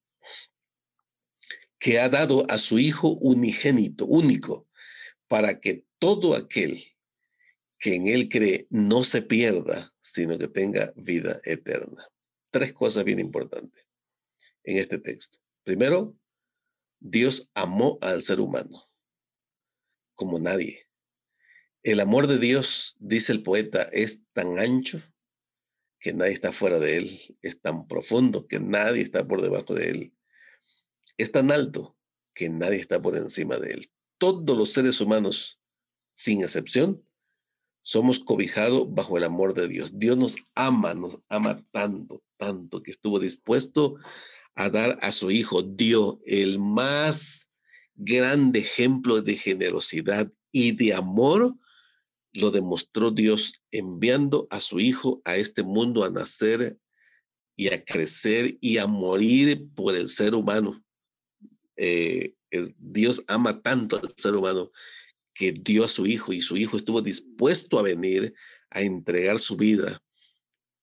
que 1.79 2.00
ha 2.00 2.10
dado 2.10 2.43
a 2.50 2.58
su 2.60 2.79
Hijo 2.79 3.10
unigénito, 3.10 4.05
único, 4.05 4.67
para 5.27 5.60
que 5.60 5.86
todo 6.00 6.36
aquel 6.36 6.82
que 7.79 7.96
en 7.96 8.08
Él 8.08 8.29
cree 8.29 8.67
no 8.70 9.03
se 9.03 9.22
pierda, 9.22 9.93
sino 10.00 10.38
que 10.38 10.48
tenga 10.48 10.93
vida 10.96 11.41
eterna. 11.43 12.08
Tres 12.51 12.72
cosas 12.72 13.03
bien 13.03 13.20
importantes 13.20 13.86
en 14.63 14.77
este 14.77 14.98
texto. 14.98 15.39
Primero, 15.63 16.15
Dios 17.00 17.50
amó 17.53 17.98
al 18.01 18.22
ser 18.22 18.39
humano 18.39 18.82
como 20.15 20.39
nadie. 20.39 20.88
El 21.84 22.00
amor 22.00 22.27
de 22.27 22.39
Dios, 22.39 22.96
dice 23.00 23.34
el 23.34 23.43
poeta, 23.43 23.84
es 23.91 24.22
tan 24.32 24.58
ancho 24.58 25.01
que 26.04 26.14
nadie 26.14 26.34
está 26.34 26.52
fuera 26.52 26.78
de 26.78 26.98
él, 26.98 27.38
es 27.42 27.60
tan 27.60 27.88
profundo 27.88 28.46
que 28.46 28.60
nadie 28.60 29.02
está 29.02 29.28
por 29.28 29.42
debajo 29.42 29.74
de 29.74 29.90
él, 29.90 30.14
es 31.18 31.32
tan 31.32 31.52
alto 31.52 31.98
que 32.36 32.50
nadie 32.50 32.80
está 32.80 33.02
por 33.02 33.18
encima 33.18 33.58
de 33.58 33.72
él 33.72 33.92
todos 34.24 34.58
los 34.58 34.72
seres 34.72 35.02
humanos, 35.02 35.60
sin 36.14 36.44
excepción, 36.44 37.04
somos 37.82 38.20
cobijados 38.20 38.88
bajo 38.94 39.18
el 39.18 39.26
amor 39.26 39.54
de 39.54 39.68
Dios. 39.68 39.92
Dios 40.00 40.16
nos 40.16 40.38
ama, 40.56 40.94
nos 40.94 41.20
ama 41.28 41.62
tanto, 41.72 42.24
tanto 42.38 42.82
que 42.82 42.92
estuvo 42.92 43.20
dispuesto 43.20 43.96
a 44.56 44.70
dar 44.70 44.98
a 45.02 45.12
su 45.12 45.30
Hijo, 45.30 45.62
Dios, 45.62 46.20
el 46.26 46.58
más 46.58 47.50
grande 47.96 48.60
ejemplo 48.60 49.22
de 49.22 49.36
generosidad 49.36 50.32
y 50.54 50.72
de 50.72 50.94
amor, 50.94 51.58
lo 52.34 52.52
demostró 52.52 53.12
Dios 53.12 53.62
enviando 53.72 54.48
a 54.50 54.60
su 54.60 54.80
Hijo 54.80 55.22
a 55.25 55.38
este 55.38 55.63
mundo 55.63 56.04
a 56.04 56.10
nacer 56.10 56.78
y 57.56 57.68
a 57.68 57.84
crecer 57.84 58.58
y 58.60 58.78
a 58.80 58.88
morir 58.88 59.68
por 59.75 59.96
el 59.96 60.08
ser 60.08 60.34
humano. 60.34 60.84
Eh, 61.75 62.36
Dios 62.78 63.24
ama 63.28 63.62
tanto 63.62 63.98
al 63.98 64.12
ser 64.16 64.36
humano 64.36 64.72
que 65.34 65.52
dio 65.52 65.84
a 65.86 65.90
su 65.90 66.06
hijo 66.06 66.34
y 66.34 66.42
su 66.42 66.58
hijo 66.58 66.78
estuvo 66.78 67.02
dispuesto 67.02 67.80
a 67.80 67.84
venir 67.84 68.34
a 68.70 68.82
entregar 68.82 69.40
su 69.40 69.56
vida 69.56 70.04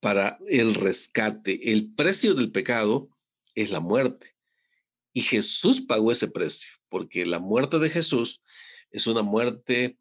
para 0.01 0.39
el 0.49 0.75
rescate. 0.75 1.73
El 1.73 1.93
precio 1.95 2.35
del 2.35 2.51
pecado 2.51 3.09
es 3.55 3.71
la 3.71 3.81
muerte. 3.81 4.35
Y 5.13 5.23
Jesús 5.23 5.81
pagó 5.81 6.13
ese 6.13 6.29
precio, 6.29 6.73
porque 6.89 7.27
la 7.27 7.41
muerte 7.41 7.79
de 7.79 7.91
Jesús 7.91 8.43
es 8.91 9.07
una 9.07 9.23
muerte 9.23 9.99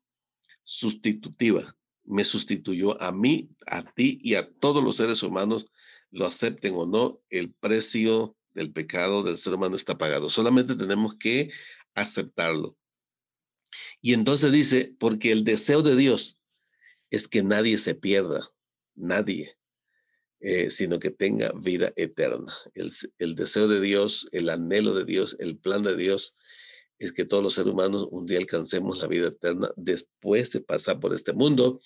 sustitutiva. 0.70 1.76
Me 2.04 2.24
sustituyó 2.24 3.02
a 3.02 3.12
mí, 3.12 3.50
a 3.66 3.82
ti 3.82 4.20
y 4.22 4.36
a 4.36 4.48
todos 4.48 4.84
los 4.84 4.98
seres 4.98 5.24
humanos, 5.24 5.66
lo 6.12 6.28
acepten 6.28 6.76
o 6.76 6.86
no, 6.86 7.20
el 7.32 7.52
precio 7.52 8.38
del 8.54 8.72
pecado 8.72 9.24
del 9.24 9.38
ser 9.38 9.56
humano 9.56 9.76
está 9.76 9.98
pagado. 9.98 10.30
Solamente 10.30 10.76
tenemos 10.76 11.16
que 11.16 11.50
aceptarlo. 11.96 12.78
Y 14.00 14.14
entonces 14.14 14.52
dice, 14.52 14.96
porque 15.00 15.32
el 15.32 15.44
deseo 15.44 15.82
de 15.82 15.96
Dios 15.96 16.40
es 17.10 17.28
que 17.28 17.42
nadie 17.42 17.80
se 17.80 17.96
pierda, 17.96 18.48
nadie, 18.94 19.58
eh, 20.40 20.70
sino 20.70 21.00
que 21.00 21.10
tenga 21.10 21.52
vida 21.56 21.94
eterna. 21.96 22.56
El, 22.76 22.92
el 23.18 23.34
deseo 23.34 23.68
de 23.68 23.82
Dios, 23.82 24.30
el 24.34 24.50
anhelo 24.50 24.94
de 24.94 25.06
Dios, 25.06 25.36
el 25.40 25.58
plan 25.58 25.82
de 25.82 25.98
Dios 25.98 26.36
es 27.00 27.14
que 27.14 27.26
todos 27.26 27.42
los 27.42 27.54
seres 27.54 27.72
humanos 27.72 28.08
un 28.12 28.26
día 28.26 28.38
alcancemos 28.38 29.00
la 29.00 29.08
vida 29.08 29.30
eterna 29.30 29.72
después 29.78 30.52
de 30.52 30.62
pasar 30.62 31.00
por 31.00 31.14
este 31.14 31.34
mundo. 31.34 31.82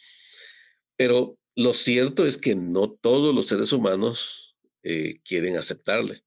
Pero 0.96 1.38
lo 1.56 1.74
cierto 1.74 2.26
es 2.26 2.38
que 2.38 2.56
no 2.56 2.92
todos 2.92 3.34
los 3.34 3.46
seres 3.46 3.72
humanos 3.72 4.58
eh, 4.82 5.22
quieren 5.24 5.56
aceptarle. 5.56 6.24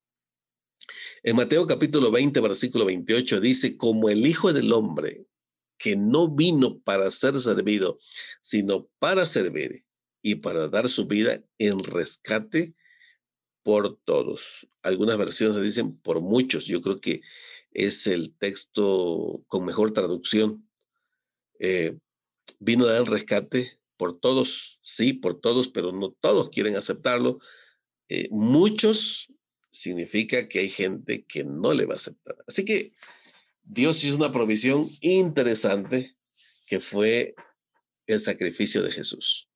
En 1.25 1.35
Mateo 1.35 1.67
capítulo 1.67 2.13
20, 2.13 2.41
versículo 2.41 2.85
28 2.85 3.41
dice, 3.41 3.77
como 3.77 4.09
el 4.09 4.25
Hijo 4.25 4.53
del 4.53 4.73
Hombre, 4.73 5.27
que 5.79 5.97
no 5.97 6.29
vino 6.29 6.79
para 6.81 7.11
ser 7.11 7.39
servido, 7.41 7.99
sino 8.41 8.89
para 9.01 9.27
servir 9.27 9.85
y 10.23 10.37
para 10.37 10.69
dar 10.69 10.89
su 10.89 11.07
vida 11.07 11.43
en 11.59 11.83
rescate 11.83 12.75
por 13.63 13.99
todos. 14.05 14.69
Algunas 14.83 15.19
versiones 15.19 15.61
dicen 15.61 15.99
por 15.99 16.21
muchos. 16.21 16.67
Yo 16.67 16.81
creo 16.81 17.01
que 17.01 17.21
es 17.77 18.07
el 18.07 18.35
texto 18.35 19.45
con 19.49 19.67
mejor 19.67 19.93
traducción. 19.93 20.67
Eh, 21.61 21.99
vino 22.59 22.87
a 22.87 22.93
dar 22.93 23.03
el 23.03 23.07
rescate 23.07 23.79
por 23.99 24.19
todos, 24.19 24.79
sí, 24.81 25.13
por 25.13 25.43
todos, 25.43 25.69
pero 25.69 25.93
no 25.93 26.11
todos 26.11 26.49
quieren 26.49 26.75
aceptarlo. 26.77 27.39
Eh, 28.09 28.29
muchos 28.31 29.31
significa 29.69 30.49
que 30.49 30.61
hay 30.61 30.71
gente 30.71 31.27
que 31.27 31.45
no 31.45 31.75
le 31.75 31.85
va 31.85 31.93
a 31.93 31.97
aceptar. 31.97 32.37
Así 32.49 32.65
que 32.65 32.93
Dios 33.63 34.03
hizo 34.05 34.17
una 34.17 34.33
provisión 34.33 34.89
interesante 35.03 36.17
que 36.67 36.81
fue 36.81 37.35
el 38.07 38.21
sacrificio 38.21 38.83
de 38.83 38.93
Jesús. 38.93 39.51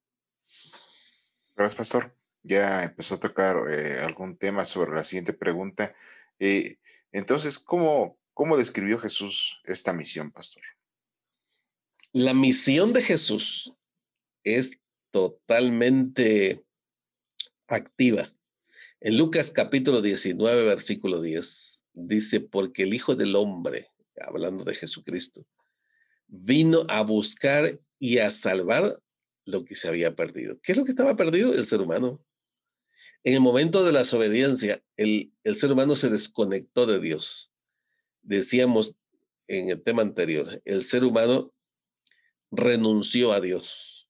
Gracias, 1.57 1.75
pastor. 1.75 2.15
Ya 2.43 2.83
empezó 2.83 3.15
a 3.15 3.21
tocar 3.21 3.57
eh, 3.71 4.01
algún 4.01 4.37
tema 4.37 4.67
sobre 4.67 4.93
la 4.93 5.05
siguiente 5.05 5.33
pregunta. 5.33 5.95
Eh, 6.39 6.77
entonces, 7.13 7.59
¿cómo, 7.59 8.19
¿cómo 8.35 8.57
describió 8.57 8.99
Jesús 8.99 9.61
esta 9.65 9.93
misión, 9.93 10.31
pastor? 10.31 10.63
La 12.13 12.35
misión 12.35 12.93
de 12.93 13.03
Jesús 13.03 13.73
es 14.45 14.79
totalmente 15.11 16.65
activa. 17.69 18.29
En 19.01 19.17
Lucas 19.17 19.51
capítulo 19.51 20.03
19, 20.03 20.65
versículo 20.65 21.21
10, 21.23 21.85
dice, 21.95 22.41
porque 22.41 22.83
el 22.83 22.95
Hijo 22.95 23.15
del 23.15 23.35
Hombre, 23.37 23.91
hablando 24.21 24.65
de 24.65 24.75
Jesucristo, 24.75 25.47
vino 26.27 26.85
a 26.89 27.03
buscar 27.03 27.81
y 27.99 28.19
a 28.19 28.31
salvar 28.31 29.01
lo 29.47 29.65
que 29.65 29.75
se 29.75 29.89
había 29.89 30.15
perdido. 30.15 30.61
¿Qué 30.63 30.73
es 30.73 30.79
lo 30.79 30.85
que 30.85 30.91
estaba 30.91 31.17
perdido? 31.17 31.53
El 31.55 31.65
ser 31.65 31.81
humano. 31.81 32.25
En 33.23 33.35
el 33.35 33.41
momento 33.41 33.85
de 33.85 33.93
la 33.93 34.01
desobediencia, 34.01 34.83
el, 34.97 35.33
el 35.45 35.57
ser 35.57 35.73
humano 35.73 35.95
se 35.95 36.09
desconectó 36.09 36.87
de 36.87 37.01
Dios. 37.01 37.53
Decíamos, 38.23 38.97
en 39.47 39.69
el 39.69 39.83
tema 39.83 40.03
anterior, 40.03 40.63
el 40.65 40.83
ser 40.83 41.05
humano 41.05 41.53
renunció 42.51 43.33
a 43.33 43.41
Dios, 43.41 44.09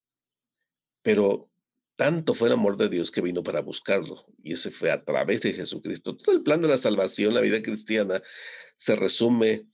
pero 1.02 1.50
tanto 1.96 2.34
fue 2.34 2.48
el 2.48 2.54
amor 2.54 2.76
de 2.76 2.88
Dios 2.88 3.10
que 3.10 3.20
vino 3.20 3.42
para 3.42 3.62
buscarlo, 3.62 4.24
y 4.42 4.52
ese 4.52 4.70
fue 4.70 4.90
a 4.90 5.04
través 5.04 5.40
de 5.40 5.52
Jesucristo. 5.52 6.16
Todo 6.16 6.36
el 6.36 6.42
plan 6.42 6.62
de 6.62 6.68
la 6.68 6.78
salvación, 6.78 7.34
la 7.34 7.40
vida 7.40 7.60
cristiana, 7.62 8.22
se 8.76 8.96
resume 8.96 9.66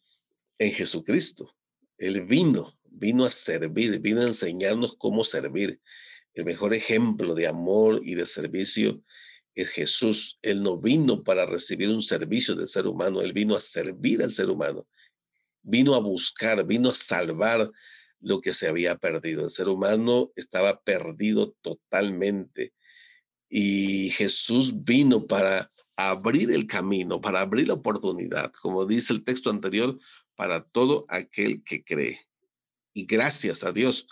en 0.59 0.73
Jesucristo. 0.73 1.55
Él 1.99 2.23
vino, 2.23 2.79
vino 2.85 3.25
a 3.25 3.31
servir, 3.31 4.01
vino 4.01 4.23
a 4.23 4.27
enseñarnos 4.27 4.97
cómo 4.97 5.25
servir. 5.25 5.81
El 6.35 6.45
mejor 6.45 6.75
ejemplo 6.75 7.35
de 7.35 7.47
amor 7.47 8.01
y 8.03 8.15
de 8.15 8.27
servicio 8.27 9.03
es 9.57 9.71
Jesús. 9.71 10.39
Él 10.43 10.63
no 10.63 10.79
vino 10.79 11.25
para 11.25 11.47
recibir 11.47 11.89
un 11.89 12.03
servicio 12.03 12.55
del 12.55 12.69
ser 12.69 12.87
humano, 12.87 13.23
él 13.23 13.33
vino 13.33 13.57
a 13.57 13.61
servir 13.61 14.23
al 14.23 14.31
ser 14.31 14.49
humano. 14.51 14.87
Vino 15.63 15.97
a 15.97 15.99
buscar, 15.99 16.65
vino 16.65 16.91
a 16.91 16.95
salvar 16.95 17.69
lo 18.21 18.41
que 18.41 18.55
se 18.55 18.69
había 18.69 18.97
perdido. 18.97 19.45
El 19.45 19.51
ser 19.51 19.69
humano 19.69 20.31
estaba 20.37 20.81
perdido 20.83 21.57
totalmente. 21.63 22.73
Y 23.49 24.11
Jesús 24.11 24.85
vino 24.85 25.27
para 25.27 25.73
abrir 25.97 26.53
el 26.53 26.67
camino, 26.67 27.21
para 27.21 27.41
abrir 27.41 27.69
la 27.69 27.75
oportunidad, 27.75 28.53
como 28.61 28.85
dice 28.85 29.13
el 29.13 29.25
texto 29.25 29.51
anterior, 29.51 29.99
para 30.35 30.63
todo 30.63 31.07
aquel 31.09 31.63
que 31.65 31.83
cree. 31.83 32.19
Y 32.93 33.07
gracias 33.07 33.65
a 33.65 33.73
Dios 33.73 34.07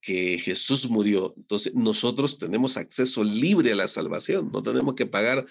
que 0.00 0.38
Jesús 0.38 0.88
murió. 0.88 1.34
Entonces 1.36 1.74
nosotros 1.74 2.38
tenemos 2.38 2.76
acceso 2.76 3.24
libre 3.24 3.72
a 3.72 3.76
la 3.76 3.88
salvación, 3.88 4.50
no 4.52 4.62
tenemos 4.62 4.94
que 4.94 5.06
pagar 5.06 5.44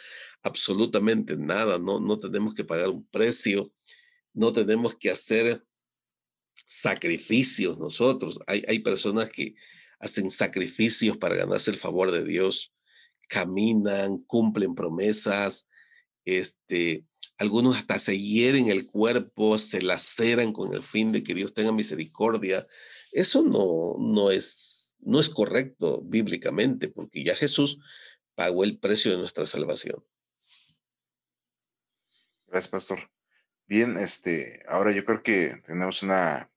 absolutamente 0.43 1.35
nada, 1.35 1.77
no, 1.77 1.99
no 1.99 2.17
tenemos 2.17 2.53
que 2.53 2.63
pagar 2.63 2.89
un 2.89 3.05
precio, 3.07 3.73
no 4.33 4.53
tenemos 4.53 4.95
que 4.95 5.09
hacer 5.09 5.65
sacrificios 6.65 7.77
nosotros. 7.77 8.39
Hay, 8.47 8.63
hay 8.67 8.79
personas 8.79 9.29
que 9.29 9.55
hacen 9.99 10.31
sacrificios 10.31 11.17
para 11.17 11.35
ganarse 11.35 11.71
el 11.71 11.77
favor 11.77 12.11
de 12.11 12.23
Dios, 12.23 12.73
caminan, 13.27 14.19
cumplen 14.19 14.75
promesas, 14.75 15.67
este, 16.25 17.05
algunos 17.37 17.77
hasta 17.77 17.99
se 17.99 18.19
hieren 18.19 18.69
el 18.69 18.85
cuerpo, 18.85 19.57
se 19.59 19.81
laceran 19.81 20.53
con 20.53 20.73
el 20.73 20.83
fin 20.83 21.11
de 21.11 21.23
que 21.23 21.33
Dios 21.33 21.53
tenga 21.53 21.71
misericordia 21.71 22.65
eso 23.17 23.41
no, 23.41 23.95
no, 23.97 24.29
es, 24.29 24.95
no 24.99 25.19
es 25.19 25.29
correcto 25.29 26.03
bíblicamente, 26.03 26.87
porque 26.87 27.23
ya 27.23 27.35
Jesús 27.35 27.79
pagó 28.35 28.63
el 28.63 28.77
precio 28.77 29.09
de 29.09 29.17
nuestra 29.17 29.47
salvación. 29.47 30.05
Gracias, 32.45 32.67
pastor. 32.67 33.11
Bien, 33.65 33.97
este, 33.97 34.63
ahora 34.67 34.91
yo 34.91 35.03
creo 35.03 35.23
que 35.23 35.59
tenemos 35.63 36.03
una, 36.03 36.51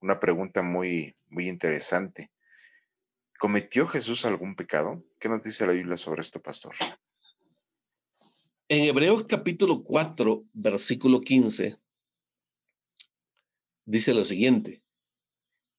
una 0.00 0.18
pregunta 0.18 0.62
muy, 0.62 1.16
muy 1.28 1.46
interesante. 1.46 2.32
¿Cometió 3.38 3.86
Jesús 3.86 4.24
algún 4.24 4.56
pecado? 4.56 5.04
¿Qué 5.20 5.28
nos 5.28 5.44
dice 5.44 5.64
la 5.64 5.74
Biblia 5.74 5.96
sobre 5.96 6.22
esto, 6.22 6.42
pastor? 6.42 6.74
En 8.66 8.80
Hebreos 8.80 9.24
capítulo 9.28 9.84
4, 9.84 10.44
versículo 10.54 11.20
15, 11.20 11.78
dice 13.84 14.12
lo 14.12 14.24
siguiente, 14.24 14.82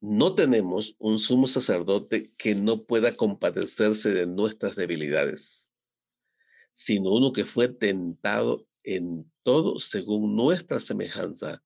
no 0.01 0.31
tenemos 0.31 0.95
un 0.99 1.19
sumo 1.19 1.47
sacerdote 1.47 2.31
que 2.37 2.55
no 2.55 2.83
pueda 2.83 3.15
compadecerse 3.15 4.11
de 4.11 4.27
nuestras 4.27 4.75
debilidades, 4.75 5.73
sino 6.73 7.11
uno 7.11 7.33
que 7.33 7.43
fue 7.43 7.67
tentado 7.67 8.67
en 8.83 9.29
todo 9.43 9.79
según 9.79 10.35
nuestra 10.35 10.79
semejanza, 10.79 11.63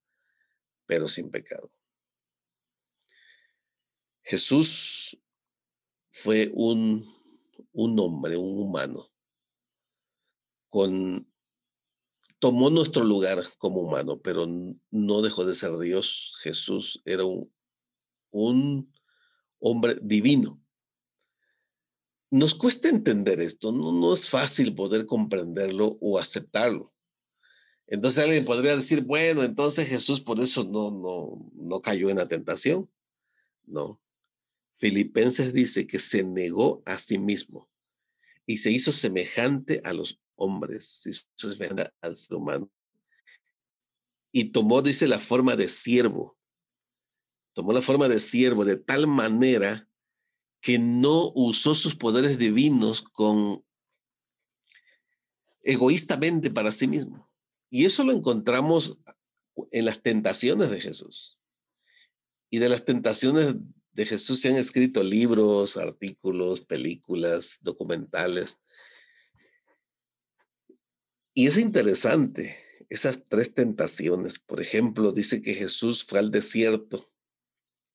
pero 0.86 1.08
sin 1.08 1.30
pecado. 1.30 1.70
Jesús 4.22 5.20
fue 6.10 6.50
un, 6.54 7.04
un 7.72 7.98
hombre, 8.00 8.36
un 8.36 8.58
humano, 8.58 9.12
con 10.68 11.30
tomó 12.40 12.68
nuestro 12.68 13.04
lugar 13.04 13.42
como 13.58 13.80
humano, 13.80 14.20
pero 14.20 14.46
no 14.90 15.22
dejó 15.22 15.44
de 15.44 15.54
ser 15.54 15.78
Dios. 15.78 16.36
Jesús 16.40 17.00
era 17.04 17.24
un, 17.24 17.50
un 18.34 18.92
hombre 19.60 19.96
divino. 20.02 20.60
Nos 22.30 22.54
cuesta 22.54 22.88
entender 22.88 23.40
esto, 23.40 23.70
no, 23.70 24.12
es 24.12 24.28
fácil 24.28 24.74
poder 24.74 25.06
comprenderlo 25.06 25.96
o 26.00 26.18
aceptarlo. 26.18 26.92
Entonces 27.86 28.24
alguien 28.24 28.44
podría 28.44 28.76
decir, 28.76 29.02
bueno, 29.02 29.44
entonces 29.44 29.88
Jesús 29.88 30.20
por 30.20 30.40
eso 30.40 30.64
no, 30.64 30.90
no, 30.90 31.50
no 31.54 31.80
cayó 31.80 32.10
en 32.10 32.16
la 32.16 32.26
tentación. 32.26 32.90
No. 33.66 34.00
Filipenses 34.72 35.52
dice 35.52 35.86
que 35.86 36.00
se 36.00 36.24
negó 36.24 36.82
a 36.86 36.98
sí 36.98 37.18
mismo 37.18 37.70
y 38.46 38.56
se 38.56 38.72
hizo 38.72 38.90
semejante 38.90 39.80
a 39.84 39.92
los 39.92 40.20
hombres, 40.34 40.84
se 40.86 41.10
hizo 41.10 41.28
semejante 41.36 41.88
al 42.00 42.16
ser 42.16 42.36
humano. 42.36 42.70
Y 44.32 44.50
tomó, 44.50 44.82
dice, 44.82 45.06
la 45.06 45.20
forma 45.20 45.54
de 45.54 45.68
siervo 45.68 46.36
tomó 47.54 47.72
la 47.72 47.80
forma 47.80 48.08
de 48.08 48.20
siervo 48.20 48.64
de 48.64 48.76
tal 48.76 49.06
manera 49.06 49.88
que 50.60 50.78
no 50.78 51.32
usó 51.34 51.74
sus 51.74 51.94
poderes 51.94 52.36
divinos 52.36 53.02
con 53.02 53.64
egoístamente 55.62 56.50
para 56.50 56.72
sí 56.72 56.86
mismo. 56.86 57.30
Y 57.70 57.86
eso 57.86 58.04
lo 58.04 58.12
encontramos 58.12 58.98
en 59.70 59.84
las 59.84 60.02
tentaciones 60.02 60.70
de 60.70 60.80
Jesús. 60.80 61.38
Y 62.50 62.58
de 62.58 62.68
las 62.68 62.84
tentaciones 62.84 63.54
de 63.92 64.06
Jesús 64.06 64.40
se 64.40 64.48
han 64.48 64.56
escrito 64.56 65.02
libros, 65.02 65.76
artículos, 65.76 66.60
películas, 66.60 67.58
documentales. 67.62 68.58
Y 71.32 71.46
es 71.46 71.58
interesante 71.58 72.56
esas 72.88 73.24
tres 73.24 73.54
tentaciones. 73.54 74.38
Por 74.38 74.60
ejemplo, 74.60 75.12
dice 75.12 75.40
que 75.40 75.54
Jesús 75.54 76.04
fue 76.04 76.18
al 76.18 76.30
desierto 76.30 77.13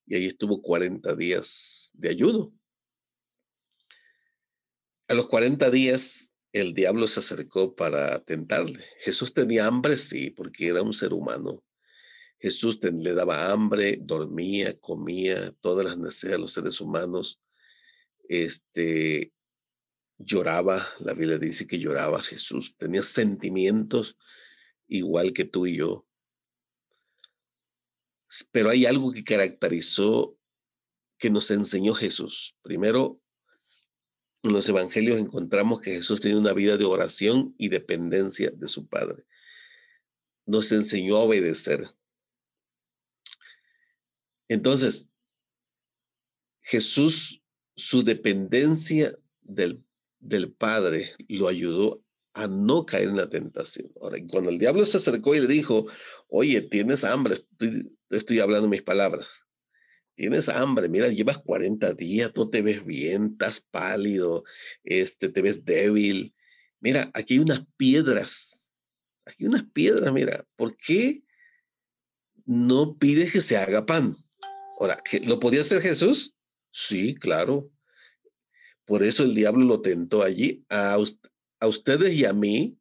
y 0.10 0.16
ahí 0.16 0.26
estuvo 0.26 0.62
40 0.62 1.16
días 1.16 1.92
de 1.94 2.10
ayuno. 2.10 2.52
A 5.08 5.14
los 5.14 5.28
40 5.28 5.70
días 5.70 6.34
el 6.52 6.74
diablo 6.74 7.08
se 7.08 7.20
acercó 7.20 7.76
para 7.76 8.20
tentarle. 8.24 8.84
Jesús 9.02 9.34
tenía 9.34 9.68
hambre, 9.68 9.98
sí, 9.98 10.32
porque 10.32 10.68
era 10.68 10.82
un 10.82 10.94
ser 10.94 11.14
humano. 11.14 11.64
Jesús 12.40 12.80
le 12.82 13.14
daba 13.14 13.52
hambre, 13.52 14.00
dormía, 14.02 14.76
comía, 14.80 15.52
todas 15.62 15.86
las 15.86 15.98
necesidades 15.98 16.38
de 16.38 16.42
los 16.42 16.54
seres 16.54 16.82
humanos. 16.82 17.40
Este, 18.28 19.32
lloraba, 20.18 20.86
la 21.02 21.14
Biblia 21.14 21.38
dice 21.38 21.68
que 21.68 21.78
lloraba 21.78 22.24
Jesús, 22.24 22.78
tenía 22.78 23.04
sentimientos 23.04 24.18
igual 24.88 25.34
que 25.34 25.46
tú 25.46 25.68
y 25.68 25.78
yo. 25.78 26.08
Pero 28.52 28.70
hay 28.70 28.86
algo 28.86 29.12
que 29.12 29.24
caracterizó, 29.24 30.38
que 31.18 31.30
nos 31.30 31.52
enseñó 31.52 31.94
Jesús. 31.94 32.56
Primero, 32.62 33.22
en 34.44 34.54
los 34.54 34.70
evangelios 34.70 35.20
encontramos 35.20 35.82
que 35.82 35.92
Jesús 35.92 36.22
tenía 36.22 36.38
una 36.38 36.54
vida 36.54 36.78
de 36.78 36.86
oración 36.86 37.54
y 37.58 37.70
dependencia 37.70 38.52
de 38.52 38.68
su 38.68 38.88
Padre. 38.88 39.26
Nos 40.46 40.72
enseñó 40.72 41.18
a 41.18 41.24
obedecer. 41.24 41.86
Entonces, 44.48 45.10
Jesús, 46.62 47.44
su 47.76 48.04
dependencia 48.04 49.18
del, 49.42 49.84
del 50.20 50.54
Padre 50.54 51.12
lo 51.28 51.48
ayudó 51.48 52.04
a 52.34 52.48
no 52.48 52.86
caer 52.86 53.10
en 53.10 53.18
la 53.18 53.30
tentación. 53.30 53.92
Ahora, 54.00 54.18
cuando 54.32 54.50
el 54.50 54.60
diablo 54.60 54.86
se 54.86 54.98
acercó 54.98 55.36
y 55.36 55.42
le 55.42 55.48
dijo, 55.48 55.86
oye, 56.30 56.62
tienes 56.62 57.04
hambre, 57.04 57.36
estoy 58.10 58.40
hablando 58.40 58.68
mis 58.68 58.82
palabras. 58.82 59.46
Tienes 60.16 60.50
hambre, 60.50 60.90
mira, 60.90 61.08
llevas 61.08 61.38
40 61.38 61.94
días, 61.94 62.32
no 62.36 62.50
te 62.50 62.62
ves 62.62 62.86
bien, 62.86 63.32
estás 63.32 63.62
pálido, 63.62 64.44
este, 64.84 65.30
te 65.30 65.42
ves 65.42 65.64
débil. 65.64 66.36
Mira, 66.82 67.10
aquí 67.14 67.36
hay 67.36 67.40
unas 67.40 67.62
piedras, 67.78 68.72
aquí 69.26 69.46
hay 69.46 69.50
unas 69.50 69.64
piedras, 69.72 70.12
mira, 70.12 70.46
¿por 70.56 70.76
qué 70.76 71.24
no 72.46 72.98
pides 72.98 73.32
que 73.32 73.42
se 73.42 73.58
haga 73.58 73.86
pan? 73.86 74.18
Ahora, 74.80 75.02
¿lo 75.24 75.40
podía 75.40 75.62
hacer 75.62 75.82
Jesús? 75.82 76.36
Sí, 76.72 77.16
claro. 77.16 77.72
Por 78.86 79.04
eso 79.04 79.24
el 79.24 79.36
diablo 79.36 79.66
lo 79.66 79.82
tentó 79.82 80.24
allí. 80.24 80.66
A, 80.70 80.98
a 81.60 81.68
ustedes 81.68 82.16
y 82.16 82.26
a 82.26 82.34
mí 82.34 82.79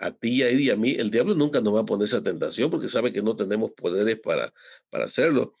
a 0.00 0.12
ti 0.12 0.42
y 0.42 0.70
a 0.70 0.76
mí, 0.76 0.92
el 0.92 1.10
diablo 1.10 1.34
nunca 1.34 1.60
nos 1.60 1.74
va 1.74 1.80
a 1.80 1.84
poner 1.84 2.06
esa 2.06 2.22
tentación 2.22 2.70
porque 2.70 2.88
sabe 2.88 3.12
que 3.12 3.22
no 3.22 3.36
tenemos 3.36 3.72
poderes 3.72 4.18
para, 4.18 4.52
para 4.88 5.04
hacerlo. 5.04 5.54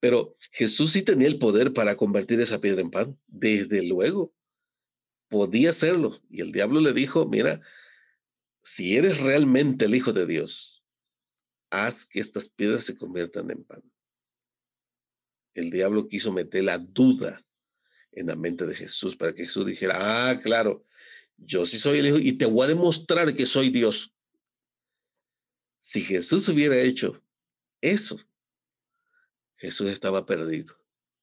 Pero 0.00 0.34
Jesús 0.50 0.92
sí 0.92 1.02
tenía 1.02 1.28
el 1.28 1.38
poder 1.38 1.74
para 1.74 1.94
convertir 1.94 2.40
esa 2.40 2.60
piedra 2.60 2.80
en 2.80 2.90
pan, 2.90 3.20
desde 3.26 3.86
luego. 3.86 4.34
Podía 5.28 5.70
hacerlo. 5.70 6.18
Y 6.30 6.40
el 6.40 6.52
diablo 6.52 6.80
le 6.80 6.94
dijo, 6.94 7.26
mira, 7.26 7.60
si 8.62 8.96
eres 8.96 9.20
realmente 9.20 9.84
el 9.84 9.94
Hijo 9.94 10.14
de 10.14 10.26
Dios, 10.26 10.82
haz 11.68 12.06
que 12.06 12.20
estas 12.20 12.48
piedras 12.48 12.84
se 12.84 12.96
conviertan 12.96 13.50
en 13.50 13.62
pan. 13.62 13.82
El 15.52 15.70
diablo 15.70 16.08
quiso 16.08 16.32
meter 16.32 16.64
la 16.64 16.78
duda 16.78 17.44
en 18.12 18.28
la 18.28 18.36
mente 18.36 18.64
de 18.64 18.74
Jesús 18.74 19.16
para 19.16 19.34
que 19.34 19.44
Jesús 19.44 19.66
dijera, 19.66 20.30
ah, 20.30 20.38
claro, 20.38 20.86
yo 21.44 21.66
sí 21.66 21.78
soy 21.78 21.98
el 21.98 22.06
Hijo 22.06 22.18
y 22.18 22.32
te 22.32 22.46
voy 22.46 22.64
a 22.64 22.68
demostrar 22.68 23.34
que 23.34 23.46
soy 23.46 23.70
Dios. 23.70 24.14
Si 25.80 26.00
Jesús 26.00 26.48
hubiera 26.48 26.78
hecho 26.80 27.22
eso, 27.80 28.20
Jesús 29.56 29.90
estaba 29.90 30.26
perdido. 30.26 30.76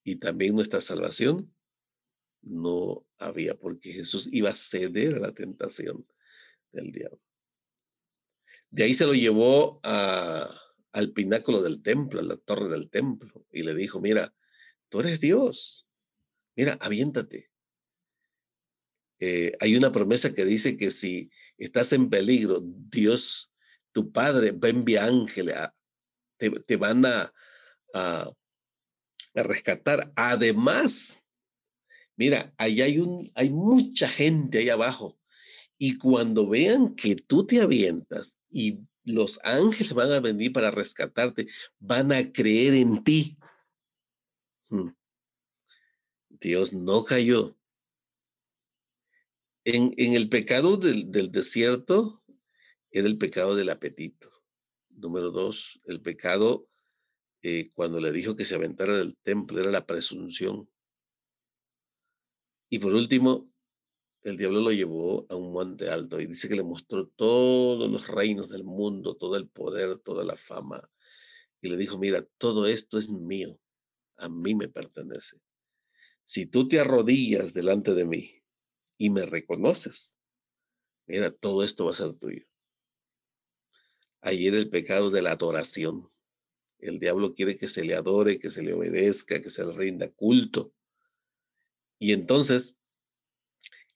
Y 0.04 0.18
también 0.18 0.56
nuestra 0.56 0.82
salvación 0.82 1.54
no 2.42 3.06
había, 3.18 3.58
porque 3.58 3.92
Jesús 3.92 4.30
iba 4.32 4.50
a 4.50 4.56
ceder 4.56 5.16
a 5.16 5.20
la 5.20 5.34
tentación 5.34 6.08
del 6.72 6.92
diablo. 6.92 7.22
De 8.70 8.84
ahí 8.84 8.94
se 8.94 9.06
lo 9.06 9.14
llevó 9.14 9.80
al 9.84 11.12
pináculo 11.14 11.62
del 11.62 11.82
templo, 11.82 12.20
a 12.20 12.24
la 12.24 12.38
torre 12.38 12.70
del 12.70 12.90
templo, 12.90 13.46
y 13.52 13.64
le 13.64 13.74
dijo, 13.76 14.00
mira, 14.00 14.34
tú 14.90 15.00
eres 15.00 15.20
Dios, 15.20 15.88
mira, 16.56 16.78
aviéntate. 16.82 17.49
Eh, 19.20 19.52
hay 19.60 19.76
una 19.76 19.92
promesa 19.92 20.34
que 20.34 20.46
dice 20.46 20.78
que 20.78 20.92
si 20.92 21.30
estás 21.58 21.92
en 21.94 22.10
peligro, 22.10 22.62
Dios, 22.64 23.52
tu 23.92 24.12
Padre, 24.12 24.52
va 24.52 24.68
a 24.68 24.72
enviar 24.72 25.10
ángeles, 25.10 25.56
te, 26.38 26.76
van 26.78 27.06
a, 27.06 27.34
a, 27.94 28.32
rescatar. 29.36 30.12
Además, 30.16 31.24
mira, 32.16 32.54
ahí 32.58 32.82
hay, 32.82 33.00
un, 33.00 33.30
hay 33.36 33.50
mucha 33.50 34.08
gente 34.08 34.60
ahí 34.60 34.70
abajo 34.70 35.20
y 35.78 35.98
cuando 35.98 36.48
vean 36.48 36.96
que 36.96 37.16
tú 37.16 37.46
te 37.46 37.62
avientas 37.62 38.38
y 38.50 38.80
los 39.04 39.40
ángeles 39.44 39.94
van 39.94 40.12
a 40.12 40.20
venir 40.20 40.54
para 40.54 40.72
rescatarte, 40.72 41.48
van 41.80 42.12
a 42.12 42.32
creer 42.32 42.74
en 42.74 43.04
ti. 43.04 43.38
Hmm. 44.70 44.90
Dios 46.30 46.74
no 46.74 47.04
cayó. 47.04 47.59
En, 49.66 49.94
el 49.98 50.30
pecado 50.30 50.78
del, 50.78 51.12
del, 51.12 51.32
desierto 51.32 52.24
era 52.92 53.08
el 53.08 53.18
pecado 53.18 53.56
del 53.56 53.70
apetito. 53.70 54.32
Número 54.90 55.32
dos, 55.32 55.82
el 55.86 56.02
pecado 56.02 56.70
eh, 57.42 57.70
cuando 57.74 58.00
le 58.02 58.12
dijo 58.12 58.36
que 58.36 58.46
se 58.46 58.56
aventara 58.56 58.98
del 58.98 59.16
templo 59.18 59.60
era 59.60 59.72
la 59.72 59.86
presunción. 59.86 60.70
Y 62.70 62.80
por 62.80 62.94
último, 62.94 63.52
el 64.24 64.38
diablo 64.38 64.62
lo 64.62 64.72
llevó 64.72 65.26
a 65.30 65.36
un 65.36 65.54
monte 65.54 65.90
alto 65.90 66.20
y 66.20 66.28
dice 66.28 66.50
que 66.50 66.56
le 66.56 66.64
mostró 66.64 67.08
todos 67.08 67.90
los 67.90 68.08
reinos 68.08 68.50
del 68.50 68.64
mundo, 68.64 69.16
todo 69.16 69.38
el 69.38 69.48
poder, 69.50 69.98
toda 70.00 70.24
la 70.24 70.36
fama. 70.36 70.82
Y 71.62 71.70
le 71.70 71.78
dijo, 71.78 71.98
mira, 71.98 72.26
todo 72.38 72.68
esto 72.68 72.98
es 72.98 73.10
mío, 73.10 73.60
a 74.18 74.30
mí 74.30 74.56
me 74.56 74.68
pertenece. 74.68 75.38
Si 76.24 76.46
tú 76.46 76.68
te 76.68 76.80
arrodillas 76.80 77.54
delante 77.54 77.94
de 77.94 78.06
mí 78.06 78.39
y 79.00 79.10
me 79.10 79.26
reconoces, 79.26 80.20
mira, 81.08 81.32
todo 81.32 81.64
esto 81.64 81.86
va 81.86 81.92
a 81.92 81.96
ser 81.96 82.14
tuyo. 82.14 82.46
Ahí 84.22 84.46
era 84.46 84.58
el 84.58 84.70
pecado 84.70 85.10
de 85.10 85.22
la 85.22 85.32
adoración. 85.32 86.12
El 86.80 87.00
diablo 87.00 87.34
quiere 87.34 87.56
que 87.56 87.70
se 87.70 87.86
le 87.86 87.96
adore, 87.96 88.38
que 88.38 88.52
se 88.52 88.62
le 88.62 88.74
obedezca, 88.74 89.42
que 89.42 89.50
se 89.50 89.66
le 89.66 89.72
rinda 89.72 90.12
culto. 90.12 90.74
Y 91.98 92.12
entonces 92.12 92.80